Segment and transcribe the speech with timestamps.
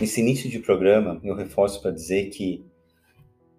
[0.00, 2.64] Nesse início de programa, eu reforço para dizer que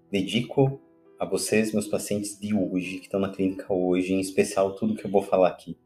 [0.09, 0.81] dedico
[1.19, 5.05] a vocês, meus pacientes de hoje, que estão na clínica hoje, em especial tudo que
[5.05, 5.77] eu vou falar aqui.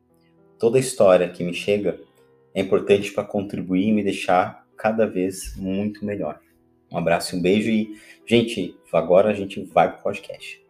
[0.57, 1.99] Toda a história que me chega
[2.53, 6.39] é importante para contribuir e me deixar cada vez muito melhor.
[6.89, 10.65] Um abraço um beijo e, gente, agora a gente vai pro podcast.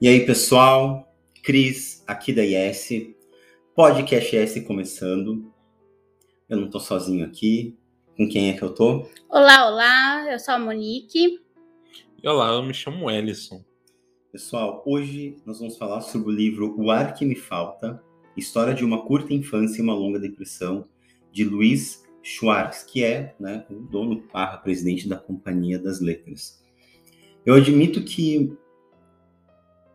[0.00, 1.06] E aí, pessoal?
[1.42, 3.19] Cris, aqui da IS.
[3.80, 5.50] Podcast S começando.
[6.50, 7.78] Eu não tô sozinho aqui.
[8.14, 9.08] Com quem é que eu tô?
[9.26, 10.30] Olá, olá.
[10.30, 11.40] Eu sou a Monique.
[12.22, 13.64] E olá, eu me chamo Ellison.
[14.30, 18.04] Pessoal, hoje nós vamos falar sobre o livro O Ar Que Me Falta,
[18.36, 20.86] História de uma Curta Infância e uma Longa Depressão,
[21.32, 26.62] de Luiz Schwartz, que é né, o dono barra presidente da Companhia das Letras.
[27.46, 28.52] Eu admito que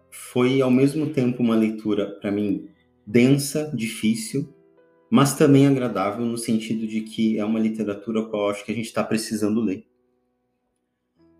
[0.10, 2.74] foi ao mesmo tempo uma leitura para mim
[3.06, 4.54] densa, difícil,
[5.10, 8.88] mas também agradável no sentido de que é uma literatura eu acho que a gente
[8.88, 9.86] está precisando ler.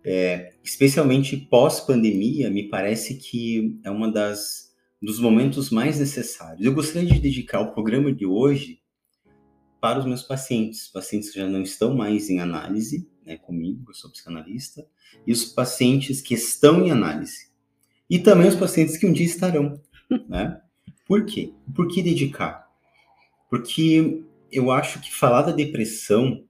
[0.04, 4.66] É, especialmente pós-pandemia, me parece que é uma das
[5.02, 6.64] dos momentos mais necessários.
[6.64, 8.80] Eu gostaria de dedicar o programa de hoje
[9.80, 13.94] para os meus pacientes, pacientes que já não estão mais em análise, né, comigo, eu
[13.94, 14.86] sou psicanalista,
[15.26, 17.50] e os pacientes que estão em análise
[18.08, 19.80] e também os pacientes que um dia estarão,
[20.28, 20.60] né?
[21.06, 21.52] Por quê?
[21.74, 22.66] Por que dedicar?
[23.48, 26.44] Porque eu acho que falar da depressão,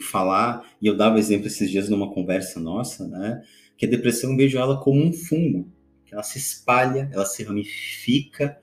[0.00, 3.42] falar, e eu dava exemplo esses dias numa conversa nossa, né?
[3.76, 5.72] Que a depressão eu vejo ela como um fungo,
[6.04, 8.58] que ela se espalha, ela se ramifica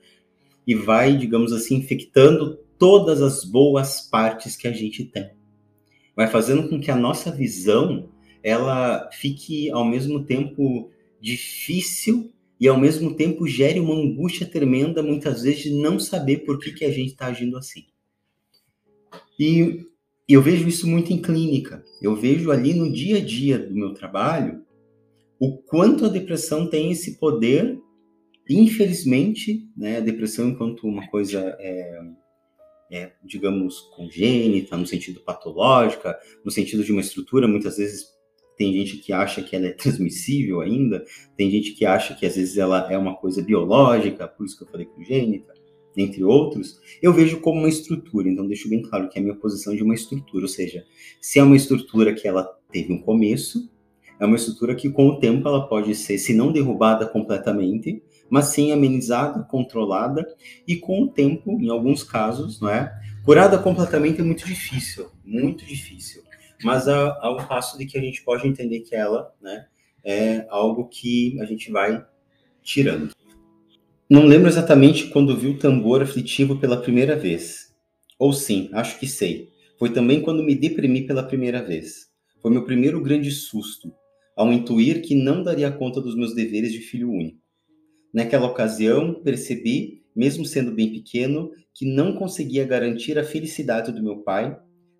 [0.66, 5.32] e vai, digamos assim, infectando todas as boas partes que a gente tem.
[6.14, 8.08] Vai fazendo com que a nossa visão
[8.42, 15.42] ela fique ao mesmo tempo difícil e ao mesmo tempo gere uma angústia tremenda, muitas
[15.42, 17.86] vezes, de não saber por que, que a gente está agindo assim.
[19.38, 19.86] E
[20.28, 21.84] eu vejo isso muito em clínica.
[22.02, 24.62] Eu vejo ali no dia a dia do meu trabalho
[25.40, 27.80] o quanto a depressão tem esse poder.
[28.50, 32.00] Infelizmente, né, a depressão enquanto uma coisa é,
[32.90, 38.17] é, digamos, congênita, no sentido patológica, no sentido de uma estrutura muitas vezes
[38.58, 41.04] tem gente que acha que ela é transmissível ainda,
[41.36, 44.64] tem gente que acha que às vezes ela é uma coisa biológica, por isso que
[44.64, 45.54] eu falei congênita,
[45.96, 48.28] entre outros, eu vejo como uma estrutura.
[48.28, 50.84] Então, deixo bem claro que é a minha posição de uma estrutura, ou seja,
[51.20, 53.70] se é uma estrutura que ela teve um começo,
[54.20, 58.46] é uma estrutura que com o tempo ela pode ser, se não derrubada completamente, mas
[58.46, 60.26] sim amenizada, controlada
[60.66, 62.92] e com o tempo, em alguns casos, não é?
[63.24, 66.27] Curada completamente é muito difícil, muito difícil
[66.62, 69.66] mas há, há, um passo de que a gente pode entender que ela né,
[70.04, 72.04] é algo que a gente vai
[72.62, 73.12] tirando.
[74.10, 77.74] Não lembro exatamente quando vi o tambor aflitivo pela primeira vez.
[78.18, 79.50] Ou sim, acho que sei.
[79.78, 82.08] Foi também quando me deprimi pela primeira vez.
[82.40, 83.92] Foi meu primeiro grande susto,
[84.36, 87.38] ao intuir que não daria conta dos meus deveres de filho único.
[88.12, 94.18] Naquela ocasião, percebi, mesmo sendo bem pequeno, que não conseguia garantir a felicidade do meu
[94.22, 94.58] pai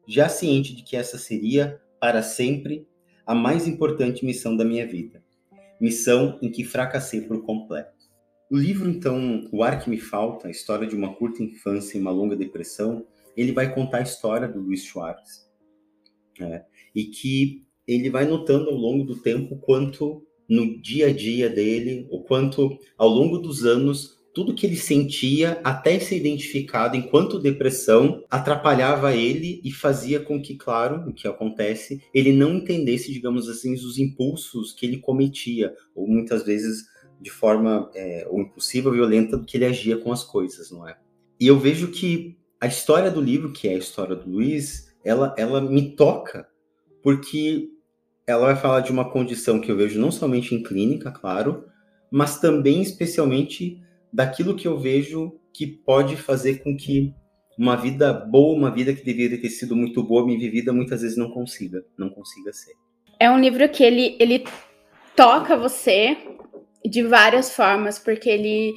[0.09, 2.89] já ciente de que essa seria, para sempre,
[3.27, 5.23] a mais importante missão da minha vida.
[5.79, 7.93] Missão em que fracassei por completo.
[8.51, 12.01] O livro, então, O Ar Que Me Falta, a história de uma curta infância e
[12.01, 15.47] uma longa depressão, ele vai contar a história do Luiz Schwartz.
[16.41, 16.65] Né?
[16.95, 22.09] E que ele vai notando ao longo do tempo quanto no dia a dia dele,
[22.11, 28.23] o quanto ao longo dos anos tudo que ele sentia até ser identificado enquanto depressão
[28.31, 33.75] atrapalhava ele e fazia com que, claro, o que acontece, ele não entendesse, digamos assim,
[33.75, 36.85] os impulsos que ele cometia, ou muitas vezes
[37.21, 40.97] de forma é, ou impulsiva, violenta, do que ele agia com as coisas, não é?
[41.41, 45.35] E eu vejo que a história do livro, que é a história do Luiz, ela,
[45.37, 46.47] ela me toca,
[47.03, 47.71] porque
[48.25, 51.65] ela vai falar de uma condição que eu vejo não somente em clínica, claro,
[52.09, 53.83] mas também especialmente
[54.13, 57.15] daquilo que eu vejo que pode fazer com que
[57.59, 61.17] uma vida boa, uma vida que deveria ter sido muito boa, me vivida, muitas vezes
[61.17, 62.73] não consiga, não consiga ser.
[63.19, 64.45] É um livro que ele, ele
[65.17, 66.17] toca você
[66.85, 68.75] de várias formas, porque ele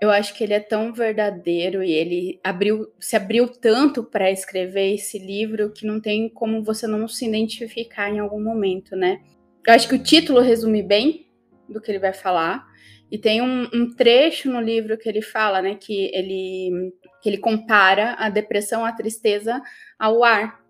[0.00, 4.94] eu acho que ele é tão verdadeiro e ele abriu, se abriu tanto para escrever
[4.94, 9.20] esse livro que não tem como você não se identificar em algum momento, né?
[9.66, 11.26] Eu acho que o título resume bem
[11.68, 12.66] do que ele vai falar.
[13.10, 17.38] E tem um, um, trecho no livro que ele fala, né, que ele, que ele
[17.38, 19.60] compara a depressão, a tristeza
[19.98, 20.60] ao ar,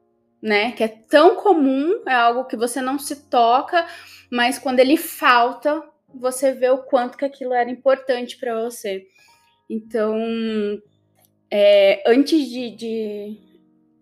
[0.40, 3.86] né, que é tão comum, é algo que você não se toca,
[4.30, 5.82] mas quando ele falta,
[6.14, 9.06] você vê o quanto que aquilo era importante para você.
[9.68, 10.16] Então,
[11.50, 13.49] é, antes de, de,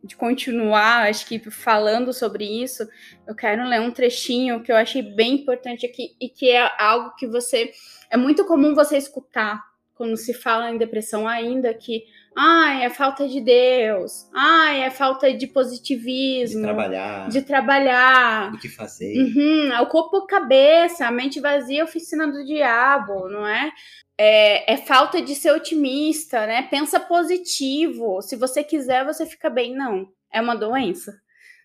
[0.09, 2.89] de, continuar, acho que falando sobre isso,
[3.27, 7.15] eu quero ler um trechinho que eu achei bem importante aqui e que é algo
[7.17, 7.71] que você.
[8.11, 9.63] É muito comum você escutar
[9.95, 12.05] quando se fala em depressão ainda que
[12.37, 16.61] ai, é falta de Deus, ai, é falta de positivismo.
[16.61, 17.29] De trabalhar.
[17.29, 18.55] De trabalhar.
[18.55, 19.13] O que fazer.
[19.19, 23.73] Uhum, o corpo cabeça, a mente vazia, oficina do diabo, não é?
[24.19, 24.75] É?
[24.75, 26.63] É falta de ser otimista, né?
[26.63, 28.21] Pensa positivo.
[28.21, 29.75] Se você quiser, você fica bem.
[29.75, 31.19] Não, é uma doença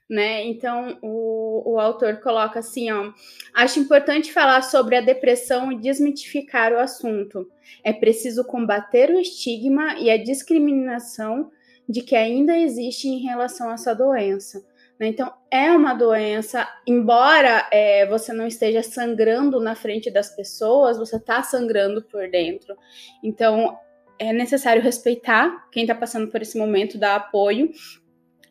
[0.10, 0.46] né?
[0.46, 3.12] Então o, o autor coloca assim, ó,
[3.54, 7.50] acho importante falar sobre a depressão e desmitificar o assunto.
[7.84, 11.52] É preciso combater o estigma e a discriminação
[11.88, 14.64] de que ainda existe em relação a essa doença.
[15.04, 15.10] Né?
[15.10, 21.18] Então, é uma doença, embora é, você não esteja sangrando na frente das pessoas, você
[21.18, 22.74] está sangrando por dentro.
[23.22, 23.78] Então,
[24.18, 27.70] é necessário respeitar quem está passando por esse momento, dar apoio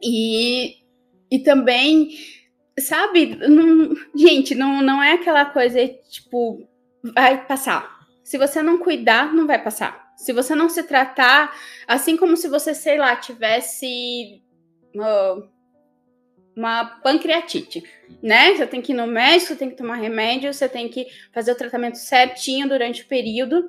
[0.02, 0.82] e
[1.30, 2.10] e também,
[2.78, 5.78] sabe, não, gente, não, não é aquela coisa
[6.10, 6.68] tipo,
[7.02, 7.90] vai passar.
[8.22, 10.12] Se você não cuidar, não vai passar.
[10.18, 11.56] Se você não se tratar,
[11.88, 14.42] assim como se você, sei lá, tivesse
[14.94, 15.48] uh,
[16.56, 17.82] uma pancreatite,
[18.22, 18.54] né?
[18.54, 21.52] Você tem que ir no médico, você tem que tomar remédio, você tem que fazer
[21.52, 23.68] o tratamento certinho durante o período.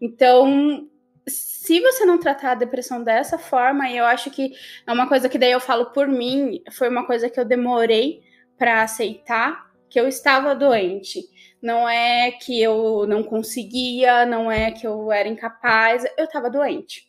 [0.00, 0.88] Então,
[1.26, 4.52] se você não tratar a depressão dessa forma, eu acho que
[4.86, 8.22] é uma coisa que daí eu falo por mim, foi uma coisa que eu demorei
[8.58, 11.22] para aceitar que eu estava doente.
[11.60, 17.06] Não é que eu não conseguia, não é que eu era incapaz, eu estava doente.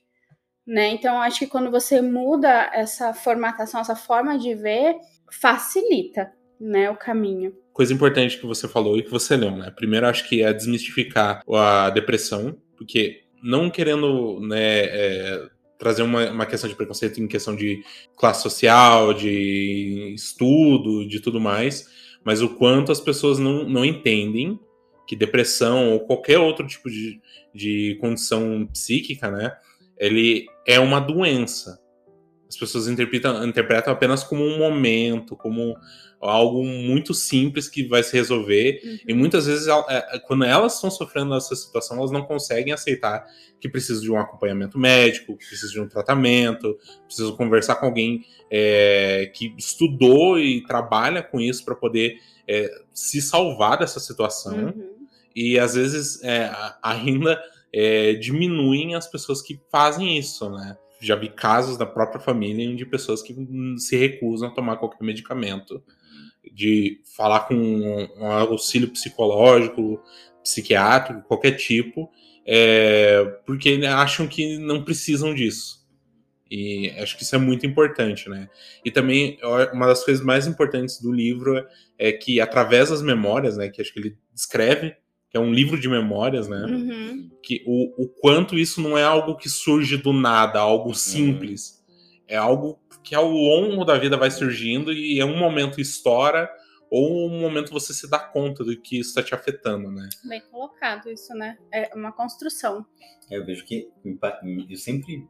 [0.66, 0.90] Né?
[0.90, 4.96] Então, acho que quando você muda essa formatação, essa forma de ver,
[5.40, 7.54] facilita né, o caminho.
[7.72, 9.72] Coisa importante que você falou e que você leu, né?
[9.76, 15.48] Primeiro, acho que é desmistificar a depressão, porque não querendo né, é,
[15.78, 17.84] trazer uma, uma questão de preconceito em questão de
[18.16, 21.90] classe social, de estudo, de tudo mais,
[22.24, 24.60] mas o quanto as pessoas não, não entendem
[25.06, 27.20] que depressão ou qualquer outro tipo de,
[27.54, 29.52] de condição psíquica, né,
[29.98, 31.83] ele é uma doença.
[32.54, 35.76] As pessoas interpretam, interpretam apenas como um momento, como
[36.22, 38.80] algo muito simples que vai se resolver.
[38.84, 38.98] Uhum.
[39.08, 43.26] E muitas vezes, é, é, quando elas estão sofrendo essa situação, elas não conseguem aceitar
[43.60, 46.78] que precisam de um acompanhamento médico, que precisam de um tratamento,
[47.08, 52.18] precisam conversar com alguém é, que estudou e trabalha com isso para poder
[52.48, 54.66] é, se salvar dessa situação.
[54.66, 55.08] Uhum.
[55.36, 56.52] E às vezes é,
[56.84, 57.42] ainda
[57.74, 60.78] é, diminuem as pessoas que fazem isso, né?
[61.06, 63.36] Já vi casos da própria família de pessoas que
[63.78, 65.84] se recusam a tomar qualquer medicamento
[66.52, 70.02] de falar com um auxílio psicológico,
[70.44, 72.10] psiquiátrico, qualquer tipo,
[72.46, 75.84] é, porque acham que não precisam disso.
[76.50, 78.48] E acho que isso é muito importante, né?
[78.86, 79.40] E também
[79.74, 81.66] uma das coisas mais importantes do livro
[81.98, 84.96] é que através das memórias, né, que acho que ele descreve,
[85.34, 86.64] que é um livro de memórias, né?
[86.64, 87.32] Uhum.
[87.42, 90.94] Que o, o quanto isso não é algo que surge do nada, algo uhum.
[90.94, 91.84] simples.
[92.28, 96.48] É algo que ao longo da vida vai surgindo e em um momento estoura
[96.88, 100.08] ou um momento você se dá conta do que isso está te afetando, né?
[100.24, 101.58] Bem colocado isso, né?
[101.74, 102.86] É uma construção.
[103.32, 103.90] É, eu vejo que
[104.70, 105.28] eu sempre,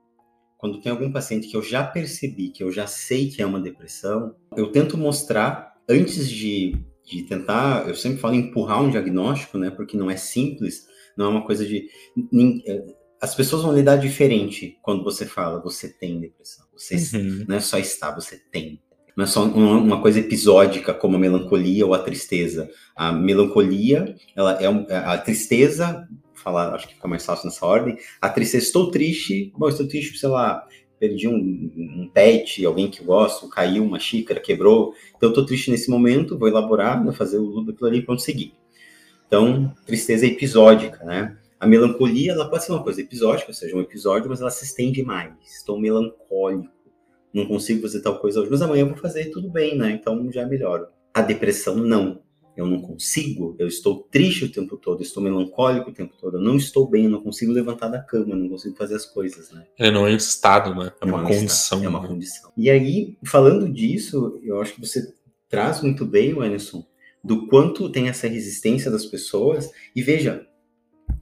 [0.57, 3.61] quando tem algum paciente que eu já percebi, que eu já sei que é uma
[3.61, 6.75] depressão, eu tento mostrar antes de,
[7.05, 9.69] de tentar, eu sempre falo empurrar um diagnóstico, né?
[9.69, 11.87] Porque não é simples, não é uma coisa de
[13.23, 16.65] as pessoas vão lidar diferente quando você fala você tem depressão.
[16.73, 17.45] Você uhum.
[17.47, 18.81] não é só está, você tem.
[19.15, 22.69] Não é só uma coisa episódica como a melancolia ou a tristeza.
[22.93, 27.97] A melancolia, ela é um, a tristeza, falar, acho que fica mais fácil nessa ordem.
[28.19, 30.67] A tristeza, estou triste, bom, estou triste, sei lá,
[31.03, 34.93] perdi um, um pet, alguém que eu gosto, caiu uma xícara, quebrou.
[35.17, 38.21] Então, estou triste nesse momento, vou elaborar, vou fazer o luto daquilo ali e pronto,
[38.21, 38.53] seguir.
[39.27, 41.37] Então, tristeza episódica, né?
[41.59, 44.63] A melancolia, ela pode ser uma coisa episódica, ou seja, um episódio, mas ela se
[44.63, 45.33] estende mais.
[45.45, 46.71] Estou melancólico,
[47.33, 49.91] não consigo fazer tal coisa hoje, mas amanhã eu vou fazer tudo bem, né?
[49.91, 50.87] Então já melhoro.
[51.13, 52.21] A depressão, não.
[52.55, 56.41] Eu não consigo, eu estou triste o tempo todo, estou melancólico o tempo todo, eu
[56.41, 59.65] não estou bem, eu não consigo levantar da cama, não consigo fazer as coisas, né?
[59.77, 60.91] É, não é um estado, né?
[61.01, 61.81] É uma não condição.
[61.81, 62.07] É, é uma né?
[62.07, 62.51] condição.
[62.55, 65.13] E aí, falando disso, eu acho que você
[65.49, 66.85] traz muito bem, Anderson,
[67.23, 69.71] do quanto tem essa resistência das pessoas.
[69.95, 70.45] E veja,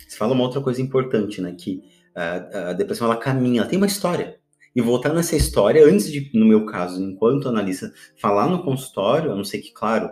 [0.07, 1.55] você fala uma outra coisa importante, né?
[1.57, 1.83] Que
[2.15, 4.37] a, a depressão ela caminha, ela tem uma história.
[4.75, 9.35] E voltar nessa história, antes de, no meu caso, enquanto analista, falar no consultório, a
[9.35, 10.09] não ser que, claro,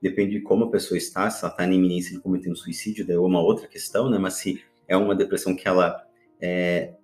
[0.00, 3.06] depende de como a pessoa está, se ela está na iminência de cometer um suicídio,
[3.06, 4.18] daí é uma outra questão, né?
[4.18, 6.02] Mas se é uma depressão que ela
[6.40, 6.94] é,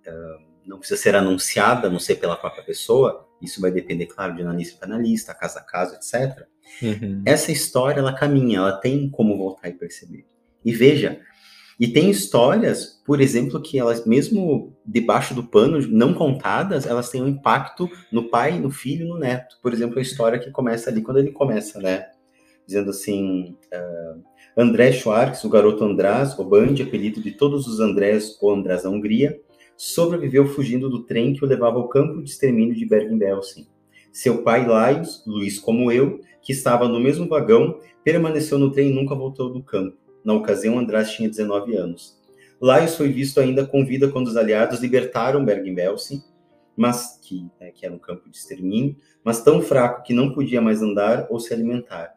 [0.67, 4.79] não precisa ser anunciada, não ser pela própria pessoa, isso vai depender, claro, de analista
[4.79, 6.47] para analista, caso a caso, etc.
[6.83, 7.23] Uhum.
[7.27, 10.27] Essa história, ela caminha, ela tem como voltar e perceber.
[10.65, 11.21] E veja,
[11.79, 17.23] e tem histórias, por exemplo, que elas, mesmo debaixo do pano, não contadas, elas têm
[17.23, 19.59] um impacto no pai, no filho, no neto.
[19.61, 22.07] Por exemplo, a história que começa ali, quando ele começa, né?
[22.67, 24.23] Dizendo assim: uh,
[24.57, 29.41] André Schwartz, o garoto András, o apelido de todos os Andrés ou András da Hungria,
[29.77, 33.67] sobreviveu fugindo do trem que o levava ao campo de extermínio de Bergen-Belsen.
[34.13, 38.95] Seu pai, Laios, Luiz como eu, que estava no mesmo vagão, permaneceu no trem e
[38.95, 39.97] nunca voltou do campo.
[40.25, 42.17] Na ocasião, András tinha 19 anos.
[42.61, 46.23] Laios foi visto ainda com vida quando os aliados libertaram Bergen-Belsen,
[46.77, 50.61] mas que, né, que era um campo de extermínio, mas tão fraco que não podia
[50.61, 52.15] mais andar ou se alimentar.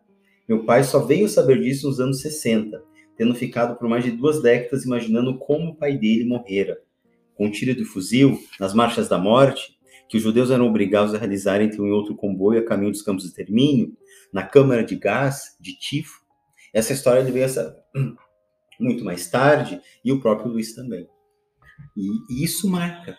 [0.48, 2.82] Meu pai só veio saber disso nos anos 60,
[3.18, 6.80] tendo ficado por mais de duas décadas imaginando como o pai dele morrera.
[7.36, 9.78] Com um tiro de fuzil, nas marchas da morte,
[10.08, 13.02] que os judeus eram obrigados a realizar entre um e outro comboio a caminho dos
[13.02, 13.96] campos de extermínio,
[14.32, 16.22] na câmara de gás, de tifo.
[16.74, 17.48] Essa história ele veio
[18.80, 21.08] muito mais tarde, e o próprio Luiz também.
[21.96, 23.18] E, e isso marca.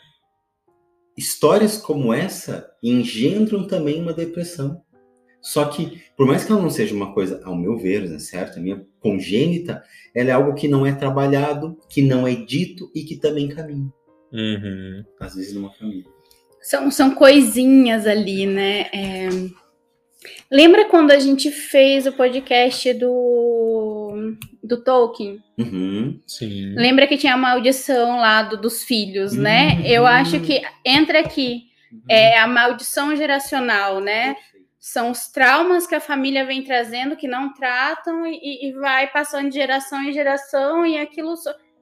[1.17, 4.83] Histórias como essa engendram também uma depressão.
[5.41, 8.59] Só que, por mais que ela não seja uma coisa, ao meu ver, né, certo?
[8.59, 9.83] A minha congênita,
[10.15, 13.89] ela é algo que não é trabalhado, que não é dito e que também caminha.
[14.33, 15.05] Uhum.
[15.21, 16.05] Às vezes numa família.
[16.61, 18.87] São, são coisinhas ali, né?
[18.93, 19.29] É...
[20.51, 25.39] Lembra quando a gente fez o podcast do, do Tolkien?
[25.57, 26.21] Uhum.
[26.27, 26.75] Sim.
[26.75, 29.71] Lembra que tinha a maldição lá do, dos filhos, né?
[29.71, 29.79] uhum.
[29.83, 29.91] né?
[29.91, 31.63] Eu acho que entra aqui.
[31.93, 32.01] Uhum.
[32.11, 34.37] É a maldição geracional, né?
[34.79, 39.49] São os traumas que a família vem trazendo que não tratam e, e vai passando
[39.49, 41.35] de geração em geração e aquilo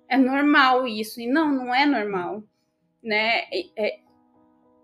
[0.08, 1.20] é normal isso.
[1.20, 2.42] E não, não é normal,
[3.02, 3.44] né?
[3.76, 3.98] É,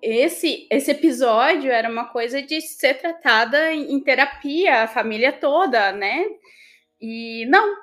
[0.03, 6.25] esse, esse episódio era uma coisa de ser tratada em terapia, a família toda, né?
[7.01, 7.77] E não,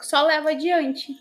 [0.00, 1.12] só leva adiante.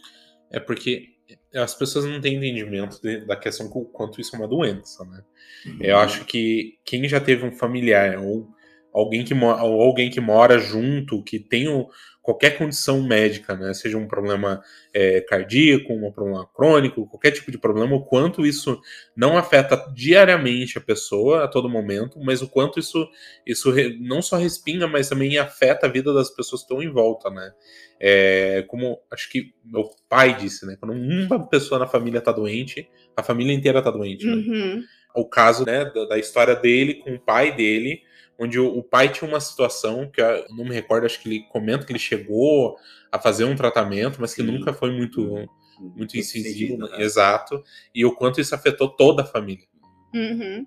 [0.51, 1.14] É porque
[1.55, 5.23] as pessoas não têm entendimento de, da questão com quanto isso é uma doença, né?
[5.65, 5.77] Uhum.
[5.81, 8.47] Eu acho que quem já teve um familiar ou
[8.93, 11.87] alguém que, ou alguém que mora junto, que tem o,
[12.25, 13.71] qualquer condição médica, né?
[13.75, 14.59] Seja um problema
[14.91, 18.81] é, cardíaco, um problema crônico, qualquer tipo de problema, o quanto isso
[19.15, 23.07] não afeta diariamente a pessoa a todo momento, mas o quanto isso,
[23.45, 27.29] isso não só respinga, mas também afeta a vida das pessoas que estão em volta,
[27.29, 27.51] né?
[27.99, 30.75] É, como acho que meu pai disse, né?
[30.79, 34.25] Quando uma pessoa na família tá doente, a família inteira tá doente.
[34.25, 34.33] Né?
[34.33, 34.83] Uhum.
[35.15, 38.01] O caso né, da, da história dele com o pai dele
[38.39, 41.85] onde o, pai tinha uma situação que eu não me recordo, acho que ele comenta
[41.85, 42.77] que ele chegou
[43.11, 44.51] a fazer um tratamento, mas que Sim.
[44.51, 45.47] nunca foi muito uhum.
[45.95, 47.01] muito incisivo, né?
[47.01, 47.63] exato,
[47.93, 49.65] e o quanto isso afetou toda a família.
[50.13, 50.65] Uhum.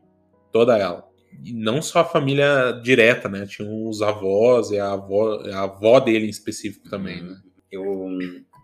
[0.50, 1.06] Toda ela.
[1.44, 3.46] E não só a família direta, né?
[3.46, 7.36] Tinha os avós e a avó, a avó dele em específico também, né?
[7.70, 8.08] Eu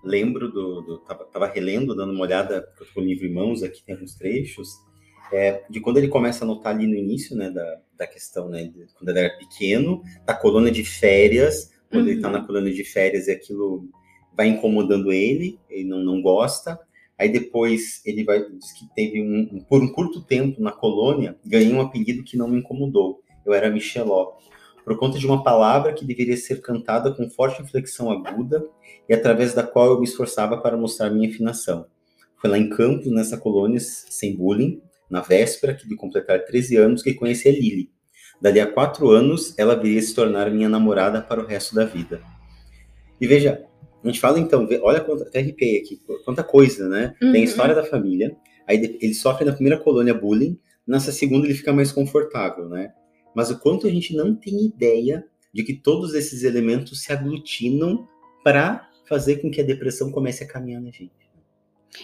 [0.03, 3.33] lembro do, do tava, tava, relendo, dando uma olhada, eu tô com o livro em
[3.33, 4.69] mãos, aqui tem alguns trechos,
[5.33, 8.65] é, de quando ele começa a notar ali no início, né, da, da questão, né,
[8.65, 12.13] de, quando ele era pequeno, da colônia de férias, quando uhum.
[12.13, 12.47] ele tá na uhum.
[12.47, 13.89] colônia de férias e aquilo
[14.37, 16.79] vai incomodando ele, ele não, não gosta,
[17.19, 21.73] aí depois ele vai, diz que teve um, por um curto tempo na colônia, ganhei
[21.73, 24.33] um apelido que não me incomodou, eu era Micheló,
[24.85, 28.67] por conta de uma palavra que deveria ser cantada com forte inflexão aguda
[29.09, 31.87] e através da qual eu me esforçava para mostrar minha afinação.
[32.37, 34.83] Foi lá em Campos, nessa colônia, sem bullying,
[35.15, 37.89] na véspera de completar 13 anos, que conheci a Lily.
[38.43, 42.21] Dali a quatro anos, ela viria se tornar minha namorada para o resto da vida.
[43.21, 43.65] E veja,
[44.03, 47.15] a gente fala então, olha quanta, até arrepiei aqui, quanta coisa, né?
[47.23, 47.31] Uhum.
[47.31, 51.55] Tem a história da família, aí ele sofre na primeira colônia bullying, nessa segunda ele
[51.55, 52.93] fica mais confortável, né?
[53.37, 58.09] Mas o quanto a gente não tem ideia de que todos esses elementos se aglutinam
[58.43, 61.13] para fazer com que a depressão comece a caminhar na gente.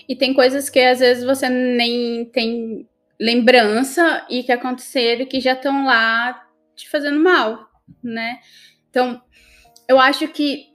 [0.08, 2.88] E tem coisas que às vezes você nem tem
[3.20, 6.42] lembrança e que aconteceram que já estão lá
[6.74, 7.68] te fazendo mal,
[8.02, 8.38] né?
[8.88, 9.20] Então,
[9.86, 10.70] eu acho que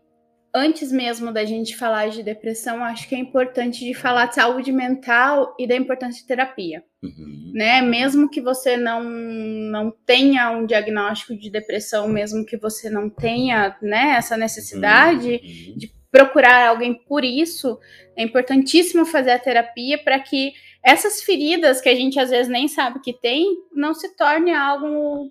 [0.53, 4.71] antes mesmo da gente falar de depressão, acho que é importante de falar de saúde
[4.71, 7.51] mental e da importância de terapia, uhum.
[7.53, 7.81] né?
[7.81, 13.75] Mesmo que você não não tenha um diagnóstico de depressão, mesmo que você não tenha,
[13.81, 15.77] né, essa necessidade uhum.
[15.77, 17.77] de procurar alguém por isso,
[18.15, 22.69] é importantíssimo fazer a terapia para que essas feridas que a gente às vezes nem
[22.69, 25.29] sabe que tem não se torne algo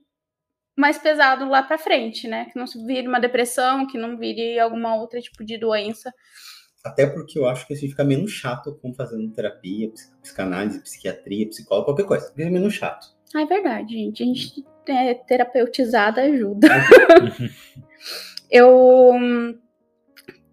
[0.76, 2.47] mais pesado lá para frente, né?
[2.47, 6.12] Que não se vire uma depressão, que não vire alguma outra tipo de doença
[6.85, 11.87] Até porque eu acho que assim fica menos chato como fazendo terapia, psicanálise, psiquiatria, psicólogo,
[11.87, 12.29] qualquer coisa.
[12.29, 13.07] Fica menos chato.
[13.35, 14.23] Ah, é verdade, gente.
[14.23, 16.69] A gente é, terapeutizada ajuda.
[18.50, 19.12] eu,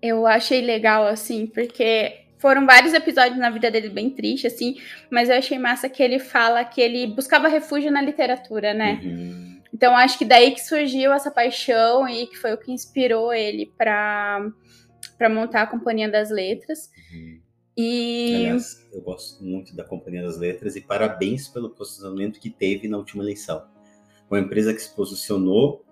[0.01, 4.77] eu achei legal, assim, porque foram vários episódios na vida dele bem triste, assim,
[5.11, 8.99] mas eu achei massa que ele fala que ele buscava refúgio na literatura, né?
[9.03, 9.61] Uhum.
[9.71, 13.71] Então acho que daí que surgiu essa paixão e que foi o que inspirou ele
[13.77, 14.51] para
[15.17, 16.89] para montar a Companhia das Letras.
[17.13, 17.39] Uhum.
[17.77, 22.87] E Aliás, eu gosto muito da Companhia das Letras e parabéns pelo posicionamento que teve
[22.87, 23.63] na última eleição.
[24.29, 25.85] Uma empresa que se posicionou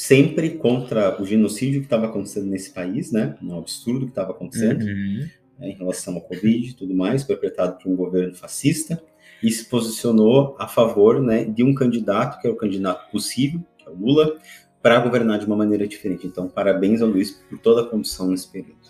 [0.00, 3.36] sempre contra o genocídio que estava acontecendo nesse país, né?
[3.42, 4.82] Um absurdo que estava acontecendo.
[4.82, 5.28] Uhum.
[5.58, 9.02] né, em relação ao Covid e tudo mais, perpetrado por um governo fascista,
[9.42, 13.86] e se posicionou a favor né, de um candidato, que é o candidato possível, que
[13.86, 14.38] é o Lula,
[14.82, 16.26] para governar de uma maneira diferente.
[16.26, 18.80] Então, parabéns ao Luiz por toda a condução nesse período.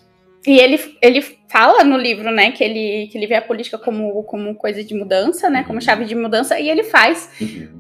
[0.47, 4.23] E ele, ele fala no livro, né, que ele, que ele vê a política como,
[4.23, 7.31] como coisa de mudança, né, como chave de mudança, e ele faz.
[7.41, 7.80] Uhum.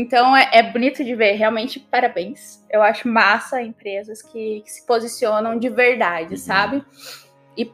[0.00, 2.64] Então é, é bonito de ver, realmente parabéns.
[2.70, 6.36] Eu acho massa empresas que, que se posicionam de verdade, Uhum.
[6.38, 6.84] sabe?
[7.56, 7.70] E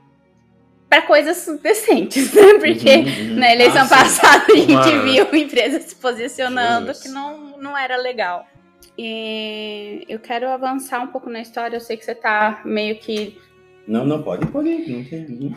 [0.89, 2.55] para coisas decentes, né?
[2.59, 3.37] Porque Uhum, uhum.
[3.37, 7.03] na eleição Ah, passada a gente viu empresas se posicionando Jesus.
[7.05, 8.47] que não, não era legal.
[8.99, 11.77] E eu quero avançar um pouco na história.
[11.77, 13.39] Eu sei que você tá meio que
[13.87, 14.71] Não, não pode, pode.
[14.91, 15.55] Não tem...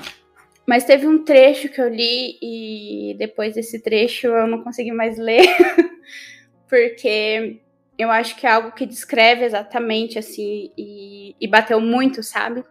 [0.67, 5.17] Mas teve um trecho que eu li e depois desse trecho eu não consegui mais
[5.17, 5.47] ler,
[6.69, 7.59] porque
[7.97, 12.63] eu acho que é algo que descreve exatamente assim e, e bateu muito, sabe?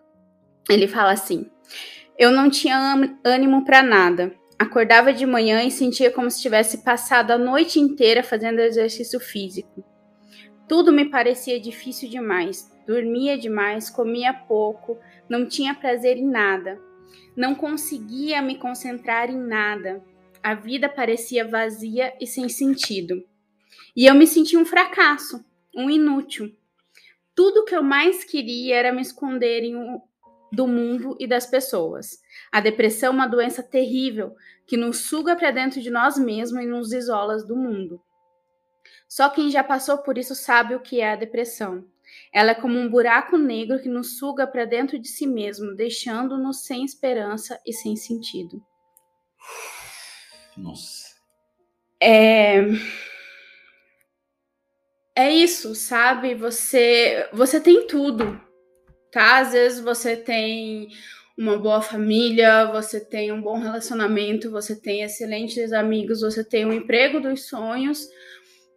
[0.70, 1.50] Ele fala assim:
[2.18, 2.78] Eu não tinha
[3.24, 4.34] ânimo- pra nada.
[4.58, 9.84] Acordava de manhã e sentia como se tivesse passado a noite inteira fazendo exercício físico.
[10.68, 12.68] Tudo me parecia difícil demais.
[12.86, 16.80] Dormia demais, comia pouco, não tinha prazer em nada.
[17.36, 20.02] Não conseguia me concentrar em nada.
[20.42, 23.22] A vida parecia vazia e sem sentido.
[23.98, 26.56] E eu me sentia um fracasso, um inútil.
[27.34, 30.00] Tudo que eu mais queria era me esconder em um-
[30.52, 32.22] do mundo e das pessoas.
[32.52, 34.36] A depressão é uma doença terrível
[34.68, 38.00] que nos suga para dentro de nós mesmos e nos isola do mundo.
[39.08, 41.84] Só quem já passou por isso sabe o que é a depressão.
[42.32, 46.60] Ela é como um buraco negro que nos suga para dentro de si mesmo, deixando-nos
[46.64, 48.64] sem esperança e sem sentido.
[50.56, 51.16] Nossa.
[52.00, 52.62] É
[55.18, 56.36] é isso, sabe?
[56.36, 58.40] Você você tem tudo,
[59.10, 59.38] tá?
[59.38, 60.90] Às vezes você tem
[61.36, 66.72] uma boa família, você tem um bom relacionamento, você tem excelentes amigos, você tem um
[66.72, 68.06] emprego dos sonhos,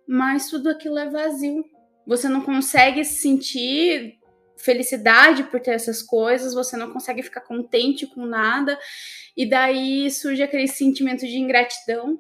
[0.08, 1.64] mas tudo aquilo é vazio.
[2.08, 4.16] Você não consegue sentir
[4.58, 8.80] felicidade por ter essas coisas, você não consegue ficar contente com nada,
[9.38, 12.20] e daí surge aquele sentimento de ingratidão,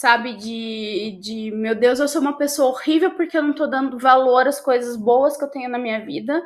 [0.00, 0.34] sabe?
[0.34, 4.48] De, de meu Deus, eu sou uma pessoa horrível porque eu não tô dando valor
[4.48, 6.42] às coisas boas que eu tenho na minha vida.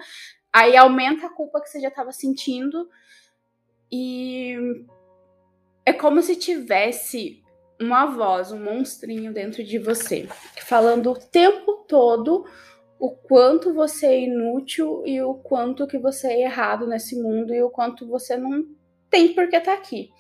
[0.53, 2.89] Aí aumenta a culpa que você já estava sentindo,
[3.93, 4.57] e
[5.87, 7.45] é como se tivesse
[7.81, 10.27] uma voz, um monstrinho dentro de você,
[10.63, 12.45] falando o tempo todo
[12.99, 17.63] o quanto você é inútil e o quanto que você é errado nesse mundo e
[17.63, 18.67] o quanto você não
[19.09, 20.11] tem por que estar aqui.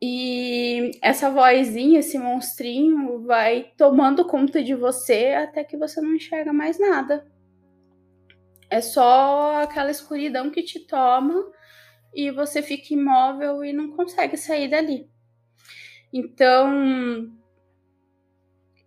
[0.00, 6.52] E essa vozinha, esse monstrinho, vai tomando conta de você até que você não enxerga
[6.52, 7.26] mais nada.
[8.68, 11.34] É só aquela escuridão que te toma
[12.14, 15.08] e você fica imóvel e não consegue sair dali.
[16.12, 17.30] Então.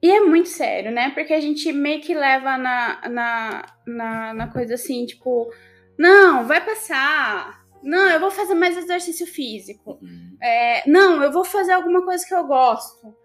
[0.01, 1.09] E é muito sério, né?
[1.09, 5.51] Porque a gente meio que leva na, na, na, na coisa assim, tipo,
[5.97, 7.65] não, vai passar.
[7.83, 9.99] Não, eu vou fazer mais exercício físico.
[10.01, 10.28] Uhum.
[10.41, 13.15] É, não, eu vou fazer alguma coisa que eu gosto.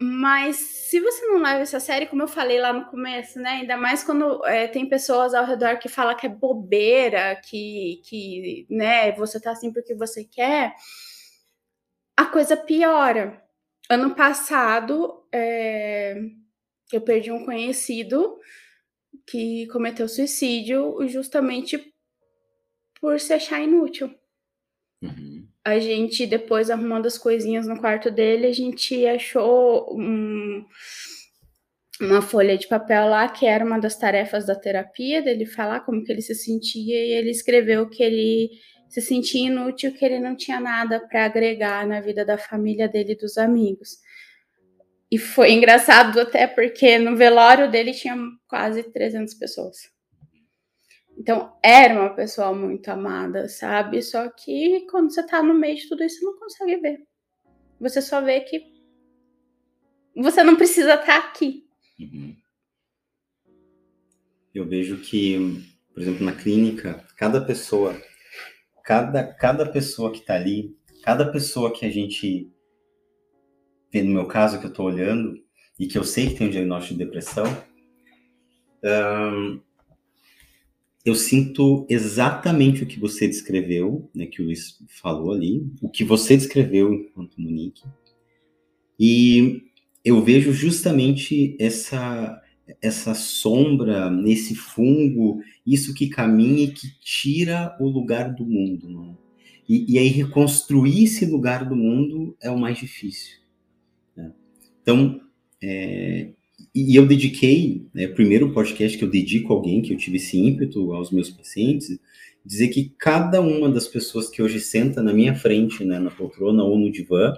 [0.00, 3.50] Mas se você não leva essa série, como eu falei lá no começo, né?
[3.50, 8.66] Ainda mais quando é, tem pessoas ao redor que falam que é bobeira, que, que
[8.70, 10.74] né, você tá assim porque você quer,
[12.16, 13.42] a coisa piora.
[13.88, 16.16] Ano passado, é,
[16.92, 18.38] eu perdi um conhecido
[19.26, 21.94] que cometeu suicídio justamente
[23.00, 24.14] por se achar inútil
[25.02, 25.35] Uhum.
[25.66, 30.64] A gente, depois arrumando as coisinhas no quarto dele, a gente achou um-
[32.00, 36.04] uma folha de papel lá que era uma das tarefas da terapia dele falar como
[36.04, 38.50] que ele se sentia e ele escreveu que ele
[38.88, 43.12] se sentia inútil, que ele não tinha nada para agregar na vida da família dele
[43.14, 43.98] e dos amigos.
[45.10, 48.16] E foi engraçado até porque no velório dele tinha
[48.48, 49.95] quase 300 pessoas.
[51.16, 54.02] Então, era uma pessoa muito amada, sabe?
[54.02, 57.02] Só que quando você tá no meio de tudo isso, você não consegue ver.
[57.80, 58.76] Você só vê que
[60.14, 61.66] você não precisa estar tá aqui.
[61.98, 62.36] Uhum.
[64.54, 65.36] Eu vejo que,
[65.92, 68.00] por exemplo, na clínica, cada pessoa,
[68.82, 72.50] cada, cada pessoa que tá ali, cada pessoa que a gente
[73.92, 75.34] vê, no meu caso, que eu tô olhando,
[75.78, 77.44] e que eu sei que tem um diagnóstico de depressão,
[78.82, 79.60] um,
[81.06, 86.02] eu sinto exatamente o que você descreveu, né, que o Luiz falou ali, o que
[86.02, 87.84] você descreveu enquanto Monique,
[88.98, 89.62] e
[90.04, 92.42] eu vejo justamente essa
[92.82, 99.14] essa sombra nesse fungo, isso que caminha e que tira o lugar do mundo, né?
[99.68, 103.38] e, e, aí reconstruir esse lugar do mundo é o mais difícil.
[104.16, 104.32] Né?
[104.82, 105.20] Então,
[105.62, 106.30] é,
[106.76, 110.36] e eu dediquei, né, primeiro podcast que eu dedico a alguém, que eu tive esse
[110.36, 111.98] ímpeto aos meus pacientes,
[112.44, 116.62] dizer que cada uma das pessoas que hoje senta na minha frente, né, na poltrona
[116.62, 117.32] ou no divã,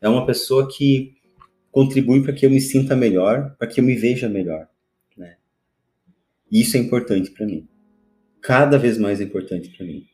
[0.00, 1.12] é uma pessoa que
[1.70, 4.66] contribui para que eu me sinta melhor, para que eu me veja melhor,
[5.14, 5.36] né?
[6.50, 7.68] isso é importante para mim.
[8.40, 10.06] Cada vez mais é importante para mim.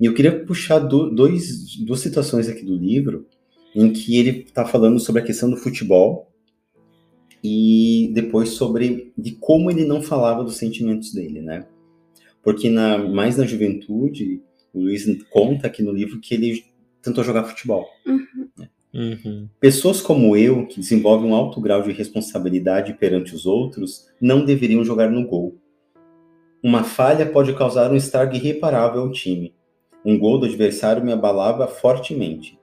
[0.00, 3.26] E eu queria puxar do, dois, duas situações aqui do livro
[3.74, 6.32] em que ele está falando sobre a questão do futebol
[7.42, 11.66] e depois sobre de como ele não falava dos sentimentos dele, né?
[12.42, 14.40] Porque na, mais na juventude,
[14.72, 16.64] o Luiz conta aqui no livro que ele
[17.02, 17.86] tentou jogar futebol.
[18.06, 18.48] Uhum.
[18.58, 18.68] Né?
[18.94, 19.48] Uhum.
[19.60, 24.84] Pessoas como eu, que desenvolvem um alto grau de responsabilidade perante os outros, não deveriam
[24.84, 25.56] jogar no gol.
[26.62, 29.54] Uma falha pode causar um estrago irreparável ao time.
[30.04, 32.58] Um gol do adversário me abalava fortemente.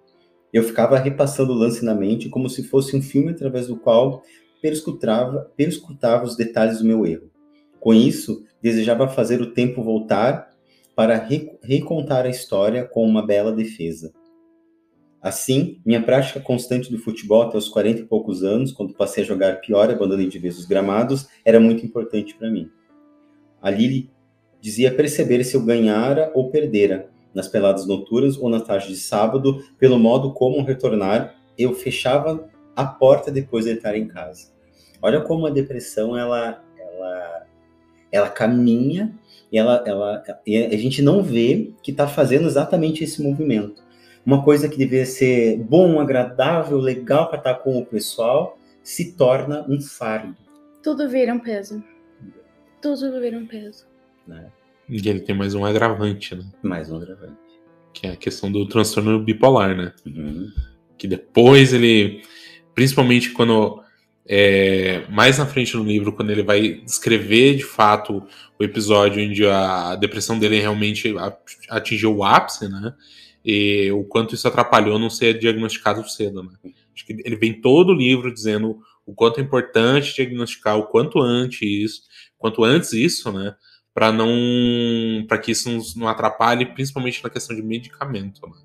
[0.52, 4.24] Eu ficava repassando o lance na mente como se fosse um filme através do qual
[4.64, 7.30] perscrutava, perscrutava os detalhes do meu erro.
[7.82, 10.50] Com isso, desejava fazer o tempo voltar
[10.96, 11.18] para
[11.62, 14.14] recontar a história com uma bela defesa.
[15.22, 19.28] Assim, minha prática constante do futebol até os 40 e poucos anos, quando passei a
[19.28, 22.72] jogar pior abandonei de vez os gramados, era muito importante para mim.
[23.62, 24.10] A Lili
[24.62, 29.62] dizia perceber se eu ganhara ou perdera, nas peladas noturnas ou na tarde de sábado,
[29.78, 34.53] pelo modo como retornar, eu fechava a porta depois de estar em casa.
[35.04, 37.46] Olha como a depressão ela ela
[38.10, 39.14] ela caminha
[39.52, 43.84] e ela ela e a gente não vê que está fazendo exatamente esse movimento.
[44.26, 49.66] Uma coisa que deveria ser bom, agradável, legal para estar com o pessoal, se torna
[49.70, 50.38] um fardo.
[50.82, 51.84] Tudo vira um peso.
[52.82, 53.86] Tudo vira um peso.
[54.26, 54.50] Né?
[54.88, 56.46] E ele tem mais um agravante, né?
[56.62, 57.36] Mais um agravante.
[57.94, 59.92] Que é a questão do transtorno bipolar, né?
[60.06, 60.50] Uhum.
[60.98, 62.22] Que depois ele.
[62.74, 63.83] Principalmente quando
[64.26, 68.24] é, mais na frente no livro, quando ele vai descrever de fato
[68.60, 71.14] o episódio onde a depressão dele realmente
[71.70, 72.94] atingiu o ápice, né?
[73.46, 76.54] E o quanto isso atrapalhou não ser diagnosticado cedo, né?
[76.96, 81.20] Acho que ele vem todo o livro dizendo o quanto é importante diagnosticar o quanto
[81.20, 82.04] antes isso,
[82.38, 83.56] quanto antes isso, né?
[83.94, 88.56] Para não, para que isso não atrapalhe, principalmente na questão de medicamento, né?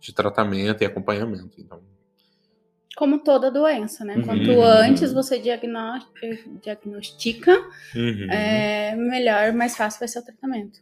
[0.00, 1.60] de tratamento e acompanhamento.
[1.60, 1.82] Então,
[2.96, 4.16] como toda doença, né?
[4.16, 4.22] Uhum.
[4.22, 7.52] Quanto antes você diagnostica,
[7.94, 8.30] uhum.
[8.30, 10.80] é, melhor, mais fácil vai ser o tratamento.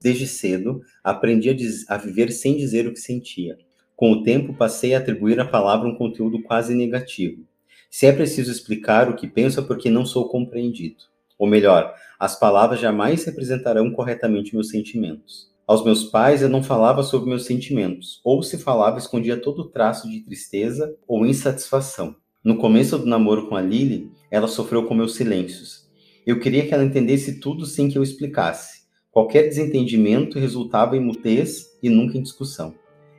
[0.00, 3.58] Desde cedo, aprendi a, a, viver sem dizer o que sentia.
[3.96, 7.42] Com o tempo, passei a atribuir à palavra um conteúdo quase negativo.
[7.90, 11.04] Se é preciso explicar o que penso é porque não sou compreendido.
[11.38, 15.53] Ou melhor, as palavras jamais representarão corretamente meus sentimentos.
[15.66, 20.10] Aos meus pais eu não falava sobre meus sentimentos, ou se falava escondia todo traço
[20.10, 22.16] de tristeza ou insatisfação.
[22.44, 25.88] No começo do namoro com a Lily, ela sofreu com meus silêncios.
[26.26, 28.84] Eu queria que ela entendesse tudo sem que eu explicasse.
[29.10, 32.74] Qualquer desentendimento resultava em mutez e nunca em discussão.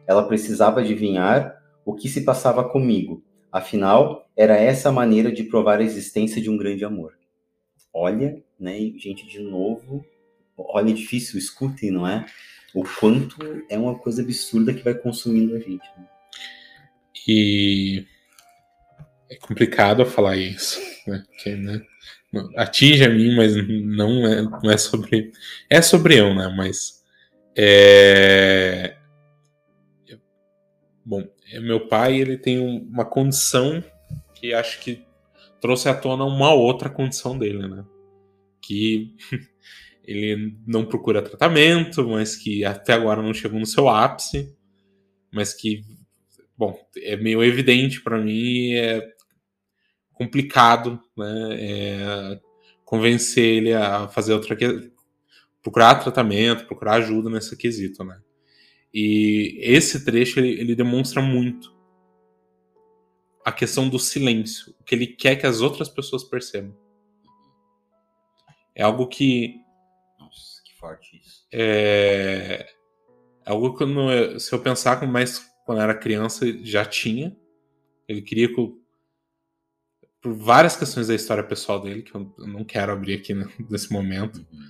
[0.06, 3.24] Ela precisava adivinhar o que se passava comigo.
[3.52, 7.14] Afinal, era essa a maneira de provar a existência de um grande amor.
[7.92, 10.06] Olha, né, gente, de novo,
[10.58, 12.26] olha, é difícil, escutem, não é?
[12.74, 13.38] O quanto
[13.70, 15.86] é uma coisa absurda que vai consumindo a gente.
[15.98, 16.08] Né?
[17.28, 18.06] E
[19.30, 21.24] é complicado falar isso, né?
[21.28, 21.82] Porque, né?
[22.58, 25.32] Atinge a mim, mas não é, não é sobre.
[25.70, 26.54] É sobre eu, né?
[26.56, 27.04] Mas.
[27.56, 28.98] É...
[31.06, 33.84] Bom, é, meu pai ele tem uma condição
[34.34, 35.06] que acho que
[35.62, 37.86] trouxe à tona uma outra condição dele, né?
[38.62, 39.16] Que
[40.08, 44.56] ele não procura tratamento, mas que até agora não chegou no seu ápice,
[45.32, 45.84] mas que,
[46.58, 49.02] bom, é meio evidente para mim, é
[50.14, 52.40] complicado, né, é
[52.86, 54.56] convencer ele a fazer outra,
[55.62, 58.20] procurar tratamento, procurar ajuda nesse quesito, né?
[58.94, 61.76] E esse trecho ele, ele demonstra muito
[63.44, 66.76] a questão do silêncio, o que ele quer que as outras pessoas percebam.
[68.74, 69.56] É algo que.
[70.86, 71.46] Que forte isso.
[71.52, 72.68] É,
[73.46, 77.36] é algo que, eu, se eu pensar com mais quando era criança, já tinha.
[78.08, 78.60] Ele queria que.
[78.60, 78.80] Eu,
[80.22, 83.34] por várias questões da história pessoal dele, que eu não quero abrir aqui
[83.70, 84.68] nesse momento, uhum.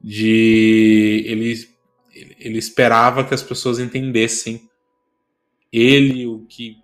[0.00, 1.22] de.
[1.26, 1.54] Ele,
[2.38, 4.68] ele esperava que as pessoas entendessem
[5.72, 6.82] ele, o que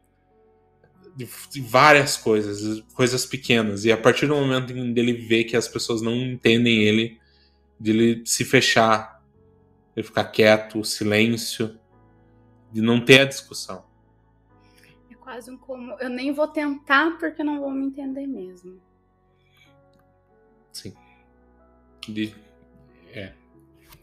[1.17, 3.85] de, várias coisas, coisas pequenas.
[3.85, 7.19] E a partir do momento em ele vê que as pessoas não entendem ele,
[7.83, 9.21] de ele se fechar,
[9.97, 11.77] ele ficar quieto, o silêncio,
[12.71, 13.85] de não ter a discussão.
[15.11, 18.81] É quase um como eu nem vou tentar porque não vou me entender mesmo.
[20.73, 20.95] Sim.
[22.09, 22.33] De,
[23.13, 23.33] é.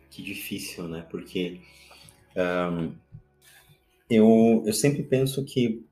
[0.10, 1.08] Que difícil, né?
[1.10, 1.62] Porque
[2.36, 2.94] um,
[4.10, 5.86] eu, eu sempre penso que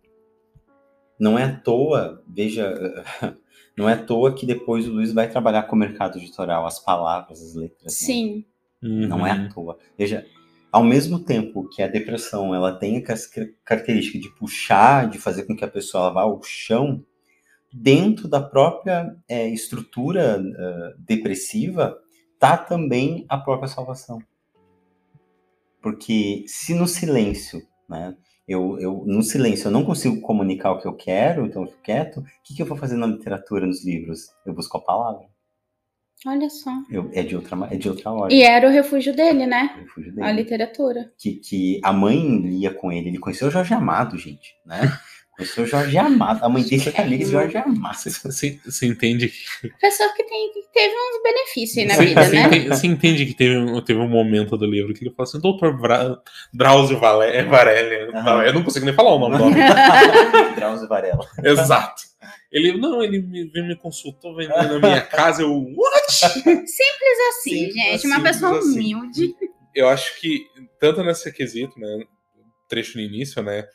[1.18, 2.74] não é à toa, veja,
[3.78, 6.80] não é à toa que depois o Luiz vai trabalhar com o mercado editorial, as
[6.80, 7.84] palavras, as letras.
[7.84, 7.90] Né?
[7.90, 8.46] Sim.
[8.82, 9.08] Né?
[9.08, 9.78] Não é à toa.
[9.96, 10.26] Veja,
[10.72, 13.04] ao mesmo tempo que a depressão ela tem a
[13.64, 17.06] característica de puxar, de fazer com que a pessoa vá ao chão,
[17.72, 21.98] dentro da própria é, estrutura uh, depressiva
[22.40, 24.20] tá também a própria salvação.
[25.82, 28.16] Porque se no silêncio, né,
[28.48, 31.82] eu, eu, no silêncio, eu não consigo comunicar o que eu quero, então eu fico
[31.82, 32.22] quieto.
[32.22, 34.30] O que, que eu vou fazer na literatura, nos livros?
[34.46, 35.28] Eu busco a palavra.
[36.26, 36.72] Olha só.
[36.90, 38.40] Eu, é, de outra, é de outra ordem.
[38.40, 39.76] E era o refúgio dele, né?
[39.76, 40.28] O refúgio dele.
[40.28, 41.12] A literatura.
[41.18, 43.10] Que, que a mãe lia com ele.
[43.10, 44.80] Ele conheceu o Jorge Amado, gente, né?
[45.38, 46.44] Eu sou Jorge Amado.
[46.44, 47.96] A mãe dele é amiga de Jorge Amado.
[47.96, 49.70] Você, você entende que.
[49.80, 52.42] Pessoa que, tem, que teve uns benefícios aí na vida, você né?
[52.48, 55.80] Entende, você entende que teve, teve um momento do livro que ele falou assim: Doutor
[55.80, 56.20] Bra...
[56.52, 57.48] Drauzio Varelli.
[58.10, 58.42] Uhum.
[58.42, 61.28] Eu não consigo nem falar o nome do Drauzio Varela.
[61.44, 62.08] Exato.
[62.52, 66.12] Ele, não, ele me, me consultou, veio na minha casa, eu, what?
[66.12, 68.96] Simples assim, Simples gente, assim, uma pessoa assim.
[68.96, 69.36] humilde.
[69.76, 70.48] Eu acho que,
[70.80, 72.06] tanto nesse quesito, né,
[72.68, 73.68] trecho no início, né,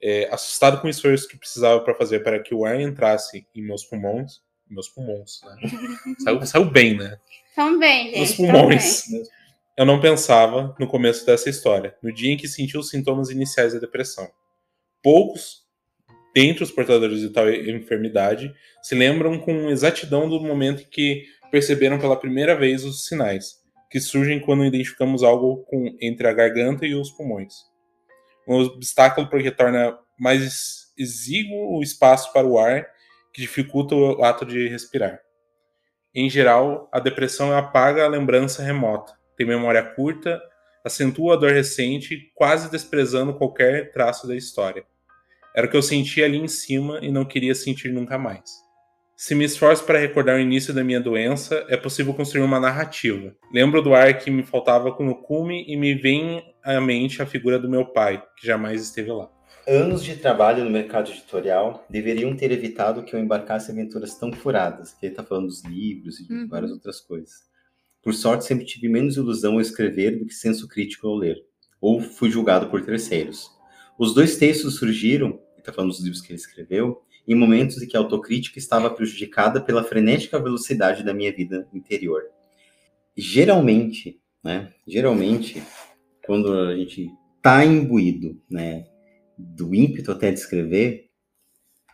[0.00, 3.62] é, assustado com o esforço que precisava para fazer para que o ar entrasse em
[3.62, 4.40] meus pulmões.
[4.68, 5.56] Meus pulmões, né?
[6.22, 7.18] saiu, saiu bem, né?
[7.56, 8.18] Também, gente.
[8.18, 9.04] Nos pulmões.
[9.76, 13.72] Eu não pensava no começo dessa história, no dia em que senti os sintomas iniciais
[13.72, 14.28] da depressão.
[15.02, 15.62] Poucos,
[16.34, 21.98] dentre os portadores de tal enfermidade, se lembram com exatidão do momento em que perceberam
[21.98, 26.94] pela primeira vez os sinais, que surgem quando identificamos algo com, entre a garganta e
[26.94, 27.68] os pulmões
[28.48, 32.86] um obstáculo porque torna mais exíguo o espaço para o ar,
[33.32, 35.20] que dificulta o ato de respirar.
[36.14, 40.40] Em geral, a depressão apaga a lembrança remota, tem memória curta,
[40.84, 44.84] acentua a dor recente, quase desprezando qualquer traço da história.
[45.54, 48.66] Era o que eu sentia ali em cima e não queria sentir nunca mais.
[49.16, 53.34] Se me esforço para recordar o início da minha doença, é possível construir uma narrativa.
[53.52, 56.40] Lembro do ar que me faltava no cume e me vem
[56.76, 59.30] à mente a figura do meu pai, que jamais esteve lá.
[59.66, 64.32] Anos de trabalho no mercado editorial deveriam ter evitado que eu embarcasse em aventuras tão
[64.32, 66.48] furadas, que ele está falando dos livros e de uhum.
[66.48, 67.48] várias outras coisas.
[68.02, 71.36] Por sorte, sempre tive menos ilusão ao escrever do que senso crítico ao ler,
[71.80, 73.50] ou fui julgado por terceiros.
[73.98, 77.86] Os dois textos surgiram, ele está falando dos livros que ele escreveu, em momentos em
[77.86, 82.22] que a autocrítica estava prejudicada pela frenética velocidade da minha vida interior.
[83.16, 85.62] Geralmente, né, geralmente,
[86.28, 88.84] quando a gente está imbuído, né,
[89.38, 91.06] do ímpeto até de escrever,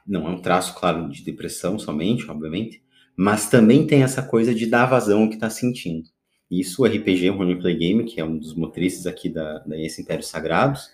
[0.04, 2.82] não é um traço, claro, de depressão somente, obviamente,
[3.16, 6.08] mas também tem essa coisa de dar vazão ao que está sentindo.
[6.50, 10.02] Isso o RPG, o Roleplay Game, que é um dos motrizes aqui da, da Esse
[10.02, 10.90] Impérios Sagrados,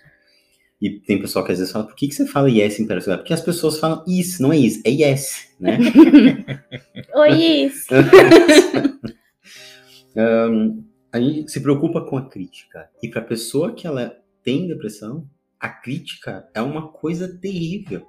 [0.79, 3.21] e tem pessoal que às vezes fala, por que, que você fala yes em Periscope?
[3.21, 5.79] Porque as pessoas falam isso, não é isso, é yes, né?
[7.17, 7.87] Oi, isso.
[10.15, 12.91] um, a gente se preocupa com a crítica.
[13.03, 18.07] E para a pessoa que ela tem depressão, a crítica é uma coisa terrível.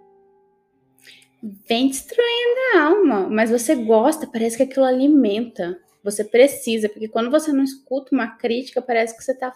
[1.68, 5.80] Vem destruindo a alma, mas você gosta, parece que aquilo alimenta.
[6.04, 9.52] Você precisa, porque quando você não escuta uma crítica, parece que você tá.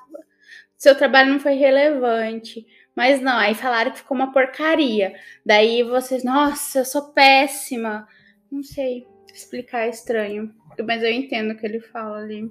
[0.77, 5.13] Seu trabalho não foi relevante mas não, aí falaram que ficou uma porcaria.
[5.45, 8.07] Daí vocês, nossa, eu sou péssima.
[8.49, 10.55] Não sei explicar, é estranho.
[10.85, 12.49] Mas eu entendo o que ele fala ali.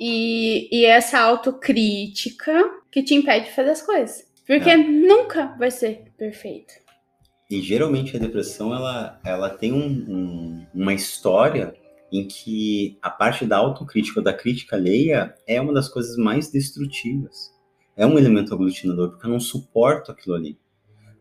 [0.00, 2.52] E, e essa autocrítica
[2.90, 4.24] que te impede de fazer as coisas.
[4.46, 4.76] Porque é.
[4.76, 6.72] nunca vai ser perfeito.
[7.50, 11.74] E geralmente a depressão ela, ela tem um, um, uma história
[12.12, 16.50] em que a parte da autocrítica ou da crítica alheia é uma das coisas mais
[16.50, 17.52] destrutivas.
[17.96, 20.58] É um elemento aglutinador, porque eu não suporto aquilo ali.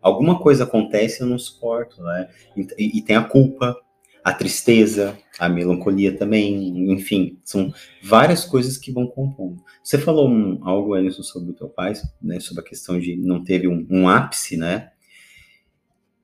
[0.02, 2.30] Alguma coisa acontece e eu não suporto, né?
[2.56, 3.76] E, e tem a culpa,
[4.24, 9.64] a tristeza, a melancolia também, enfim, são várias coisas que vão compondo.
[9.84, 13.44] Você falou um, algo, Alisson, sobre o teu pai, né, sobre a questão de não
[13.44, 14.92] teve um, um ápice, né?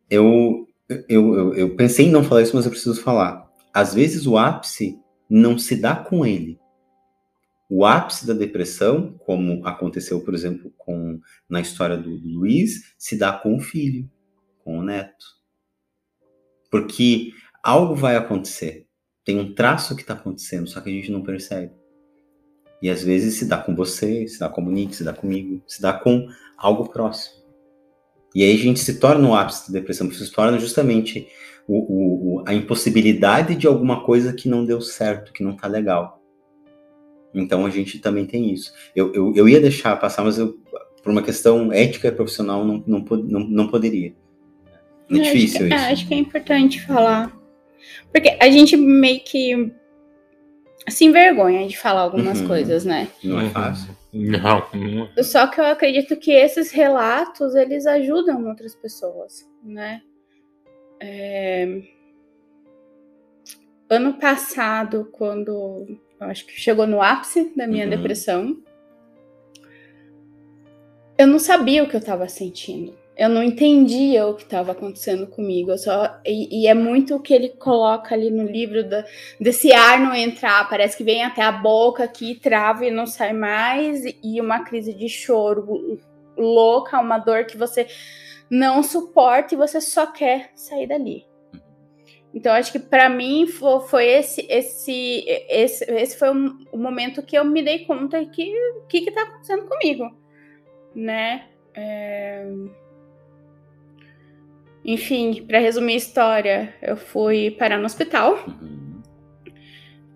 [0.09, 3.49] Eu, eu, eu, eu pensei em não falar isso, mas eu preciso falar.
[3.73, 6.59] Às vezes o ápice não se dá com ele.
[7.69, 13.33] O ápice da depressão, como aconteceu, por exemplo, com na história do Luiz, se dá
[13.33, 14.09] com o filho,
[14.63, 15.25] com o neto.
[16.69, 17.31] Porque
[17.65, 18.85] algo vai acontecer.
[19.25, 21.73] Tem um traço que está acontecendo, só que a gente não percebe.
[22.79, 25.63] E às vezes se dá com você, se dá com o Monique, se dá comigo,
[25.65, 27.43] se dá com algo próximo.
[28.35, 31.27] E aí a gente se torna o ápice da depressão, porque se torna justamente
[31.67, 36.21] o, o, a impossibilidade de alguma coisa que não deu certo, que não está legal.
[37.33, 38.71] Então a gente também tem isso.
[38.95, 40.55] Eu, eu, eu ia deixar passar, mas eu,
[41.01, 44.13] por uma questão ética e profissional não, não, não, não poderia.
[45.09, 45.85] É difícil acho é, isso.
[45.85, 47.44] É, acho que é importante falar
[48.11, 49.73] porque a gente meio que
[50.87, 52.47] se envergonha de falar algumas uhum.
[52.47, 53.07] coisas, né?
[53.23, 53.95] Não é fácil.
[54.13, 55.23] Não, não.
[55.23, 60.01] Só que eu acredito que esses relatos, eles ajudam outras pessoas, né?
[60.99, 61.81] É...
[63.89, 67.89] Ano passado, quando eu acho que chegou no ápice da minha uhum.
[67.89, 68.57] depressão,
[71.17, 75.25] eu não sabia o que eu estava sentindo eu não entendia o que estava acontecendo
[75.27, 75.71] comigo.
[75.71, 79.05] Eu só e, e, é muito o que ele coloca ali no livro da,
[79.39, 83.31] desse ar não entrar, parece que vem até a boca aqui, trava e não sai
[83.33, 85.99] mais e uma crise de choro
[86.37, 87.87] louca, uma dor que você
[88.49, 91.25] não suporta e você só quer sair dali.
[92.33, 96.29] Então acho que para mim foi, esse esse esse esse foi
[96.69, 100.11] o momento que eu me dei conta que o que está acontecendo comigo,
[100.93, 101.45] né?
[101.73, 102.45] É
[104.85, 108.35] enfim, para resumir a história, eu fui parar no hospital.
[108.47, 109.01] Uhum.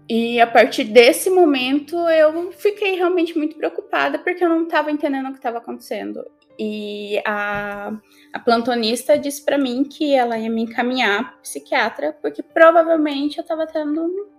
[0.07, 5.27] E a partir desse momento eu fiquei realmente muito preocupada porque eu não estava entendendo
[5.27, 6.23] o que estava acontecendo.
[6.57, 7.93] E a,
[8.33, 13.43] a plantonista disse para mim que ela ia me encaminhar para psiquiatra porque provavelmente eu
[13.43, 14.29] estava tendo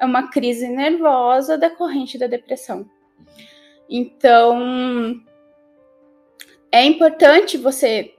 [0.00, 2.88] uma crise nervosa decorrente da depressão.
[3.88, 5.20] Então,
[6.72, 8.15] é importante você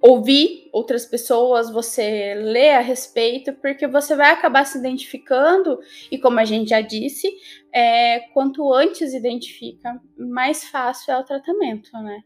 [0.00, 5.78] ouvir outras pessoas, você ler a respeito, porque você vai acabar se identificando,
[6.10, 7.30] e como a gente já disse,
[7.72, 12.22] é, quanto antes identifica, mais fácil é o tratamento, né?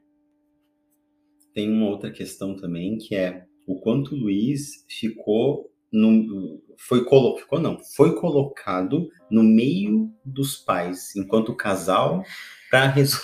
[1.52, 7.36] Tem uma outra questão também, que é o quanto o Luiz ficou no, foi colo,
[7.36, 12.24] ficou não, foi colocado no meio dos pais, enquanto casal,
[12.70, 13.20] para resol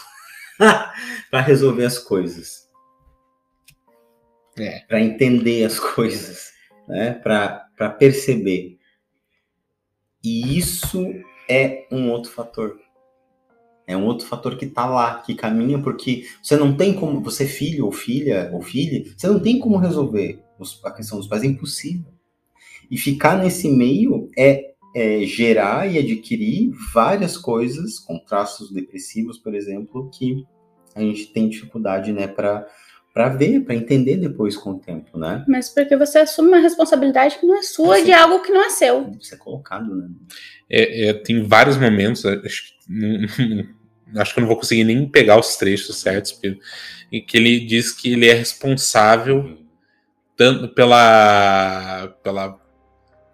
[1.44, 2.69] resolver as coisas
[4.58, 4.80] é.
[4.80, 6.52] para entender as coisas,
[6.88, 7.12] né?
[7.12, 8.78] para perceber.
[10.22, 11.06] E isso
[11.48, 12.78] é um outro fator.
[13.86, 17.44] É um outro fator que está lá, que caminha, porque você não tem como, você
[17.44, 20.40] filho ou filha ou filha, você não tem como resolver
[20.84, 22.12] a questão dos pais, é impossível.
[22.88, 29.54] E ficar nesse meio é, é gerar e adquirir várias coisas, com traços depressivos, por
[29.54, 30.46] exemplo, que
[30.94, 32.66] a gente tem dificuldade, né, para
[33.12, 35.44] para ver, para entender depois com o tempo, né?
[35.48, 38.64] Mas porque você assume uma responsabilidade que não é sua você, de algo que não
[38.64, 39.12] é seu.
[39.20, 40.08] Você é colocado, né?
[40.68, 42.74] É, é, tem vários momentos, acho,
[44.16, 46.58] acho, que eu não vou conseguir nem pegar os trechos certos, porque,
[47.10, 49.58] em que ele diz que ele é responsável
[50.36, 52.60] tanto pela, pela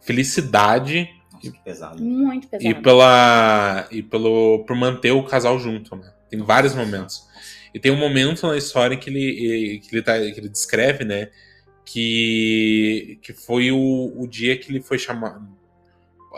[0.00, 2.02] felicidade Nossa, que pesado.
[2.02, 2.68] Muito pesado.
[2.68, 6.10] E pela e pelo por manter o casal junto, né?
[6.30, 7.25] Tem vários momentos.
[7.76, 11.30] E tem um momento na história que ele, que ele, tá, que ele descreve, né?
[11.84, 15.46] Que, que foi o, o dia que ele foi chamado.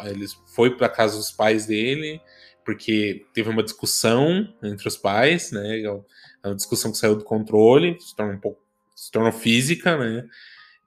[0.04, 2.20] Ele foi para casa dos pais dele,
[2.64, 5.80] porque teve uma discussão entre os pais, né?
[5.80, 8.60] É uma discussão que saiu do controle, se tornou um pouco.
[8.96, 10.28] se tornou física, né?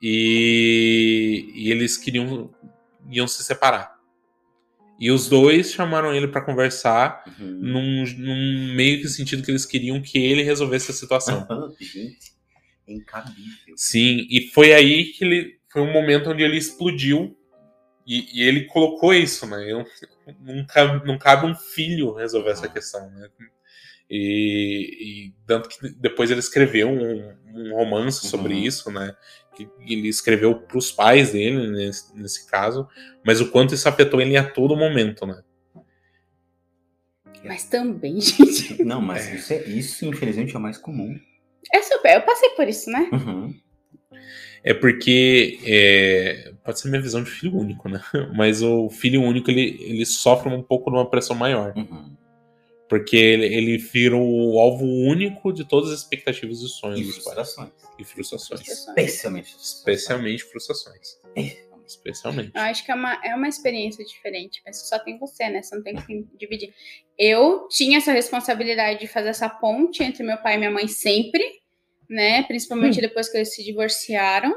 [0.01, 2.53] E, e eles queriam
[3.09, 3.97] iam se separar.
[5.02, 7.47] E os dois chamaram ele para conversar uhum.
[7.60, 11.47] num, num, meio que sentido que eles queriam que ele resolvesse a situação.
[11.82, 12.34] Gente,
[12.88, 13.74] é incabível.
[13.76, 15.60] Sim, e foi aí que ele.
[15.74, 17.36] Foi um momento onde ele explodiu.
[18.06, 19.72] E, e ele colocou isso, né?
[19.72, 19.84] Eu,
[20.39, 23.28] não, cabe, não cabe um filho resolver essa questão, né?
[24.08, 28.60] E, e, tanto que depois ele escreveu um, um romance sobre uhum.
[28.60, 29.16] isso, né?
[29.56, 32.88] Que ele escreveu para os pais dele, nesse, nesse, caso,
[33.26, 35.41] mas o quanto isso afetou ele a todo momento, né?
[37.43, 38.84] Mas também, gente.
[38.84, 39.36] Não, mas é.
[39.36, 41.20] isso, é, isso infelizmente é o mais comum.
[41.74, 43.10] É super, eu passei por isso, né?
[43.12, 43.54] Uhum.
[44.64, 47.99] É porque é, pode ser minha visão de filho único, né?
[48.36, 51.74] Mas o filho único ele, ele sofre um pouco de uma pressão maior.
[51.76, 52.16] Uhum.
[52.91, 57.13] Porque ele, ele vira o alvo único de todas as expectativas e sonhos e dos
[57.13, 57.69] frustrações.
[57.69, 57.89] pais.
[57.97, 58.67] E frustrações.
[58.67, 59.55] Especialmente.
[59.57, 61.17] Especialmente frustrações.
[61.33, 61.55] É.
[61.87, 62.51] Especialmente.
[62.53, 65.63] Eu acho que é uma, é uma experiência diferente, mas só tem você, né?
[65.63, 66.73] Você não tem que dividir.
[67.17, 71.45] Eu tinha essa responsabilidade de fazer essa ponte entre meu pai e minha mãe sempre,
[72.09, 72.43] né?
[72.43, 73.03] Principalmente hum.
[73.03, 74.53] depois que eles se divorciaram.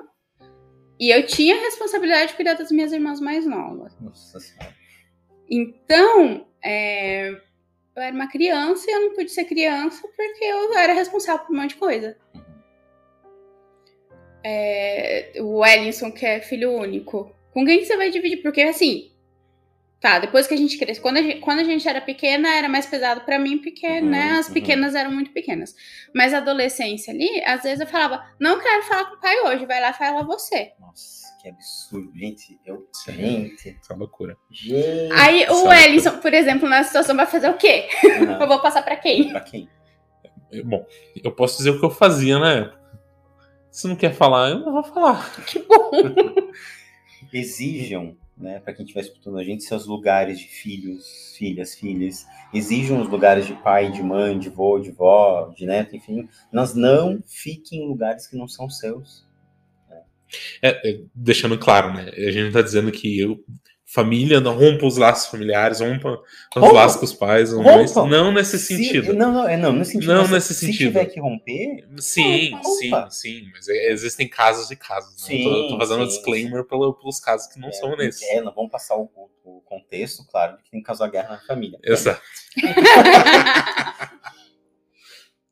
[0.99, 3.97] E eu tinha a responsabilidade de cuidar das minhas irmãs mais novas.
[4.01, 4.75] Nossa Senhora.
[5.49, 7.41] Então, é,
[7.97, 11.55] eu era uma criança e eu não pude ser criança porque eu era responsável por
[11.55, 12.17] um monte de coisa.
[14.43, 17.35] É, o Wellington, que é filho único.
[17.53, 18.43] Com quem você vai dividir?
[18.43, 19.13] Porque assim,
[20.01, 22.69] tá, depois que a gente cresce, quando a gente, quando a gente era pequena, era
[22.69, 24.55] mais pesado para mim, porque, uhum, né, as uhum.
[24.55, 24.99] pequenas uhum.
[24.99, 25.75] eram muito pequenas.
[26.15, 29.67] Mas a adolescência ali, às vezes eu falava, não quero falar com o pai hoje,
[29.67, 30.73] vai lá e fala você.
[30.81, 32.11] Nossa que absurdo.
[32.15, 32.89] Gente, eu.
[33.07, 33.77] Gente.
[33.81, 34.37] Essa loucura.
[34.51, 35.13] Gente.
[35.13, 37.87] Aí o Ellison, por exemplo, na situação vai fazer o quê?
[38.03, 38.41] Uhum.
[38.41, 39.29] eu vou passar para quem?
[39.29, 39.69] Pra quem?
[40.65, 40.87] Bom,
[41.23, 42.85] eu posso dizer o que eu fazia na época.
[43.71, 45.45] Se não quer falar, eu não vou falar.
[45.45, 45.91] Que bom.
[47.33, 52.25] Exijam, né, para quem estiver escutando a gente, seus lugares de filhos, filhas, filhas.
[52.55, 56.29] Exijam os lugares de pai, de mãe, de vô, de vó, de neto, enfim.
[56.53, 59.27] Mas não fiquem em lugares que não são seus.
[60.63, 62.11] É, é, deixando claro, né?
[62.17, 63.45] A gente não tá dizendo que eu,
[63.95, 66.21] família não rompa os laços familiares, rompa
[66.57, 66.73] os rompa.
[66.75, 67.63] laços com os pais, não,
[68.09, 69.07] não nesse sentido.
[69.07, 70.13] Se, não, não, é não nesse sentido.
[70.13, 70.77] Não nesse se sentido.
[70.77, 73.09] Se tiver que romper, sim, rompa.
[73.11, 75.13] sim, sim, mas é, existem casos e casos.
[75.13, 75.29] Né?
[75.29, 76.69] Sim, tô, tô fazendo sim, disclaimer sim.
[76.69, 78.23] Pelo, pelos casos que não é, são nesses.
[78.23, 79.09] É, não vamos passar o,
[79.45, 81.79] o, contexto, claro, de que tem caso a guerra na família.
[81.85, 82.21] Exato.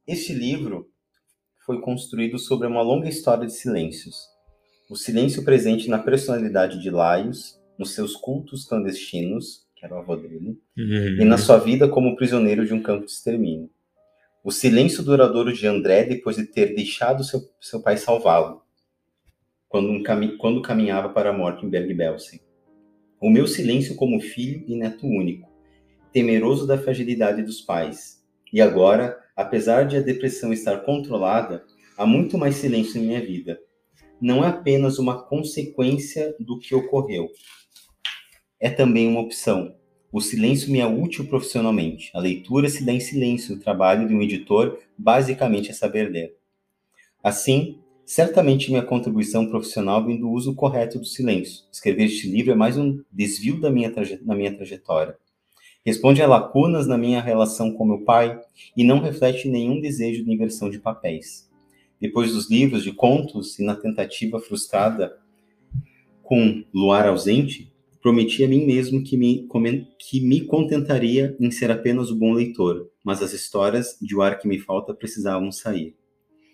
[0.05, 0.91] este livro
[1.65, 4.33] foi construído sobre uma longa história de silêncios
[4.93, 10.15] o silêncio presente na personalidade de Laios, nos seus cultos clandestinos, que era o avô
[10.17, 11.19] dele, uhum.
[11.19, 13.71] e na sua vida como prisioneiro de um campo de extermínio.
[14.45, 18.61] O silêncio duradouro de André depois de ter deixado seu, seu pai salvá-lo,
[19.67, 22.41] quando, um cami quando caminhava para a morte em Berg-Belsen.
[23.19, 25.49] O meu silêncio como filho e neto único,
[26.13, 28.23] temeroso da fragilidade dos pais.
[28.53, 31.65] E agora, apesar de a depressão estar controlada,
[31.97, 33.59] há muito mais silêncio em minha vida
[34.23, 37.29] não é apenas uma consequência do que ocorreu.
[38.61, 39.75] É também uma opção.
[40.13, 42.09] O silêncio me é útil profissionalmente.
[42.15, 43.57] A leitura se dá em silêncio.
[43.57, 46.37] O trabalho de um editor basicamente é saber ler.
[47.21, 51.65] Assim, certamente minha contribuição profissional vem do uso correto do silêncio.
[51.73, 53.93] Escrever este livro é mais um desvio da minha,
[54.25, 55.17] na minha trajetória.
[55.85, 58.41] Responde a lacunas na minha relação com meu pai
[58.77, 61.51] e não reflete nenhum desejo de inversão de papéis
[62.03, 65.17] depois dos livros de contos e na tentativa frustrada
[66.21, 67.73] com Luar ausente,
[68.03, 69.47] prometi a mim mesmo que me,
[70.01, 74.37] que me contentaria em ser apenas o bom leitor, mas as histórias de O Ar
[74.41, 75.95] Que Me Falta precisavam sair.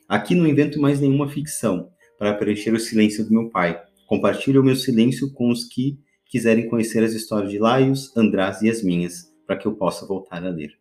[0.06, 1.88] Aqui não invento mais nenhuma ficção
[2.18, 3.82] para preencher o silêncio do meu pai.
[4.06, 8.68] Compartilho o meu silêncio com os que quiserem conhecer as histórias de Laios, András e
[8.68, 10.78] as minhas, para que eu possa voltar a ler.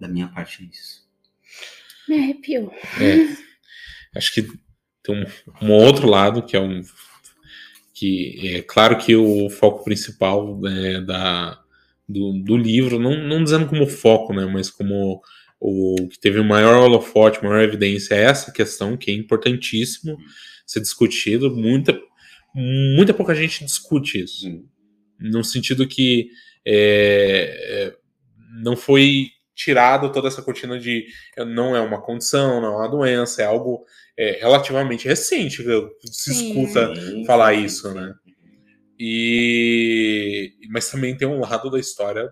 [0.00, 1.06] Da minha parte é isso.
[2.08, 2.72] Me arrepiou.
[2.98, 3.49] É.
[4.14, 4.42] Acho que
[5.02, 5.14] tem
[5.62, 6.82] um, um outro lado que é um
[7.94, 11.60] que é claro que o foco principal né, da,
[12.08, 15.20] do, do, livro, não, não dizendo como foco, né, mas como
[15.60, 20.16] o que teve o maior holofote, maior evidência é essa questão que é importantíssimo
[20.66, 21.54] ser discutido.
[21.54, 22.00] Muita,
[22.54, 24.64] muita pouca gente discute isso,
[25.18, 26.30] no sentido que
[26.64, 27.96] é, é,
[28.62, 29.28] não foi
[29.60, 31.06] tirado toda essa cortina de
[31.36, 33.84] não é uma condição, não é uma doença, é algo
[34.16, 38.14] é, relativamente recente que se sim, escuta sim, falar sim, isso, né?
[38.98, 42.30] E mas também tem um lado da história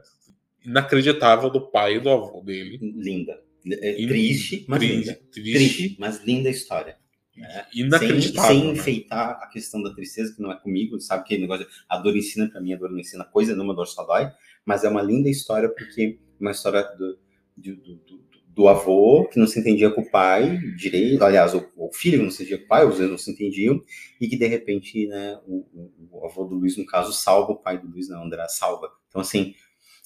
[0.64, 2.78] inacreditável do pai e do avô dele.
[2.80, 3.38] Linda.
[3.70, 5.20] É, triste, mas triste, linda.
[5.30, 6.96] Triste, triste, mas linda história.
[7.36, 7.66] Né?
[7.74, 8.50] Inacreditável.
[8.50, 8.72] Sem, sem né?
[8.72, 12.48] enfeitar a questão da tristeza, que não é comigo, sabe que negócio, a dor ensina
[12.48, 14.30] para mim, a dor não ensina coisa nenhuma, dor só dói,
[14.64, 17.18] mas é uma linda história porque uma história do,
[17.56, 18.28] do, do,
[18.58, 22.24] do avô que não se entendia com o pai direito, aliás, o, o filho que
[22.24, 23.80] não se entendia com o pai, os dois não se entendiam,
[24.20, 27.56] e que de repente, né, o, o, o, avô do Luiz, no caso, salva o
[27.56, 28.90] pai do Luiz, não, André salva.
[29.08, 29.54] Então, assim,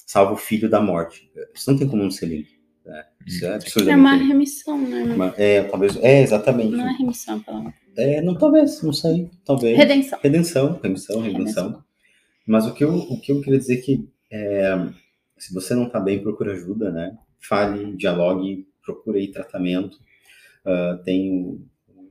[0.05, 1.31] salva o filho da morte.
[1.53, 2.47] Isso não tem como não ser lindo.
[2.85, 3.05] Né?
[3.25, 5.03] Isso é É absurdamente uma remissão, né?
[5.03, 5.95] Uma- É, talvez.
[5.97, 6.71] É, exatamente.
[6.75, 9.31] Não é remissão, pela É, não, talvez, não sei.
[9.45, 9.77] Talvez.
[9.77, 10.19] redenção.
[10.21, 11.83] Redenção, remissão, redenção.
[12.45, 14.89] Mas o que eu, o que eu queria dizer é que é,
[15.45, 17.17] se você não está bem, procure ajuda, né?
[17.39, 19.97] Fale, dialogue, procure aí tratamento.
[20.65, 21.61] Ah, tem o,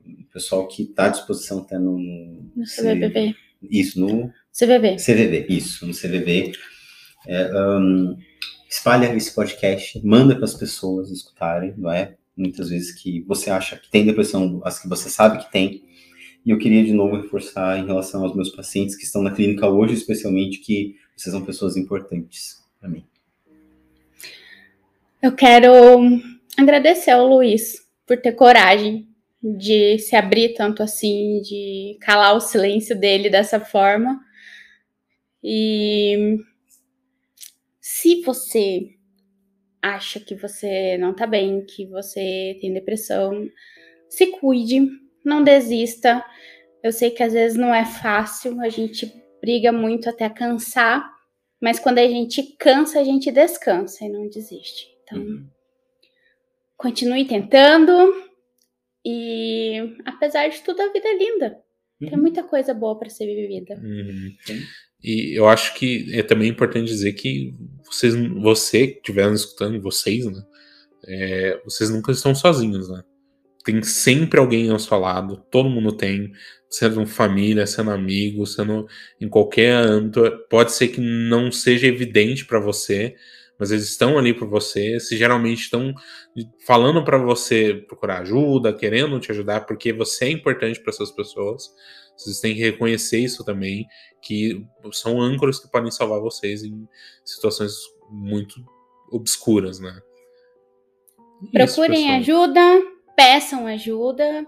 [0.05, 3.35] o pessoal que está à disposição até no, no- CVVV.
[3.69, 4.97] Isso, no CVV.
[4.97, 6.51] CVV, isso, no CVV.
[7.27, 8.15] É, ahn,
[8.69, 12.15] espalha esse podcast, manda para as pessoas escutarem, não é?
[12.35, 15.83] Muitas vezes que você acha que tem depressão, as que você sabe que tem.
[16.45, 19.67] E eu queria de novo reforçar em relação aos meus pacientes que estão na clínica
[19.69, 23.05] hoje, especialmente, que vocês são pessoas importantes para mim.
[25.23, 25.71] Eu quero
[26.57, 29.07] agradecer ao Luiz por ter coragem
[29.41, 34.19] de se abrir tanto assim, de calar o silêncio dele dessa forma.
[35.41, 36.39] E
[37.79, 38.97] se você
[39.81, 43.47] acha que você não tá bem, que você tem depressão,
[44.09, 44.85] se cuide,
[45.23, 46.21] não desista.
[46.83, 49.09] Eu sei que às vezes não é fácil, a gente
[49.39, 51.09] briga muito até cansar,
[51.61, 54.92] mas quando a gente cansa, a gente descansa e não desiste.
[55.15, 55.47] Então, Uhum.
[56.77, 57.91] continue tentando.
[59.05, 61.57] E apesar de tudo, a vida é linda.
[61.99, 62.21] Tem Uhum.
[62.21, 63.75] muita coisa boa para ser vivida.
[63.75, 64.33] Uhum.
[65.03, 67.53] E eu acho que é também importante dizer que
[67.85, 70.41] vocês, você que estiver nos escutando, vocês, né?
[71.05, 73.03] é, vocês nunca estão sozinhos, né?
[73.65, 76.31] Tem sempre alguém ao seu lado, todo mundo tem,
[76.69, 78.87] sendo família, sendo amigo, sendo
[79.19, 80.21] em qualquer âmbito.
[80.49, 83.15] Pode ser que não seja evidente para você,
[83.57, 84.99] mas eles estão ali por você.
[84.99, 85.93] Se geralmente estão
[86.65, 91.73] falando para você procurar ajuda, querendo te ajudar, porque você é importante para essas pessoas.
[92.17, 93.87] Vocês têm que reconhecer isso também,
[94.21, 96.87] que são âncoras que podem salvar vocês em
[97.25, 97.73] situações
[98.09, 98.63] muito
[99.11, 99.99] obscuras, né?
[101.51, 102.61] Procurem ajuda,
[103.15, 104.45] peçam ajuda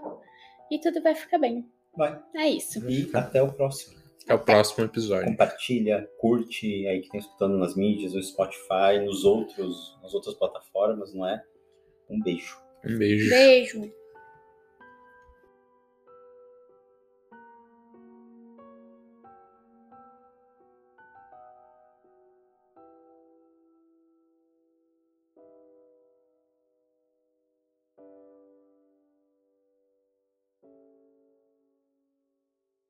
[0.70, 1.68] e tudo vai ficar bem.
[1.96, 2.18] Vai.
[2.34, 2.88] É isso.
[2.88, 4.05] E até o próximo.
[4.26, 5.26] Até o próximo episódio.
[5.26, 11.14] Compartilha, curte aí que tem escutando nas mídias, no Spotify, nos outros, nas outras plataformas,
[11.14, 11.40] não é?
[12.10, 12.56] Um beijo.
[12.84, 13.30] Um beijo.
[13.30, 13.92] Beijo.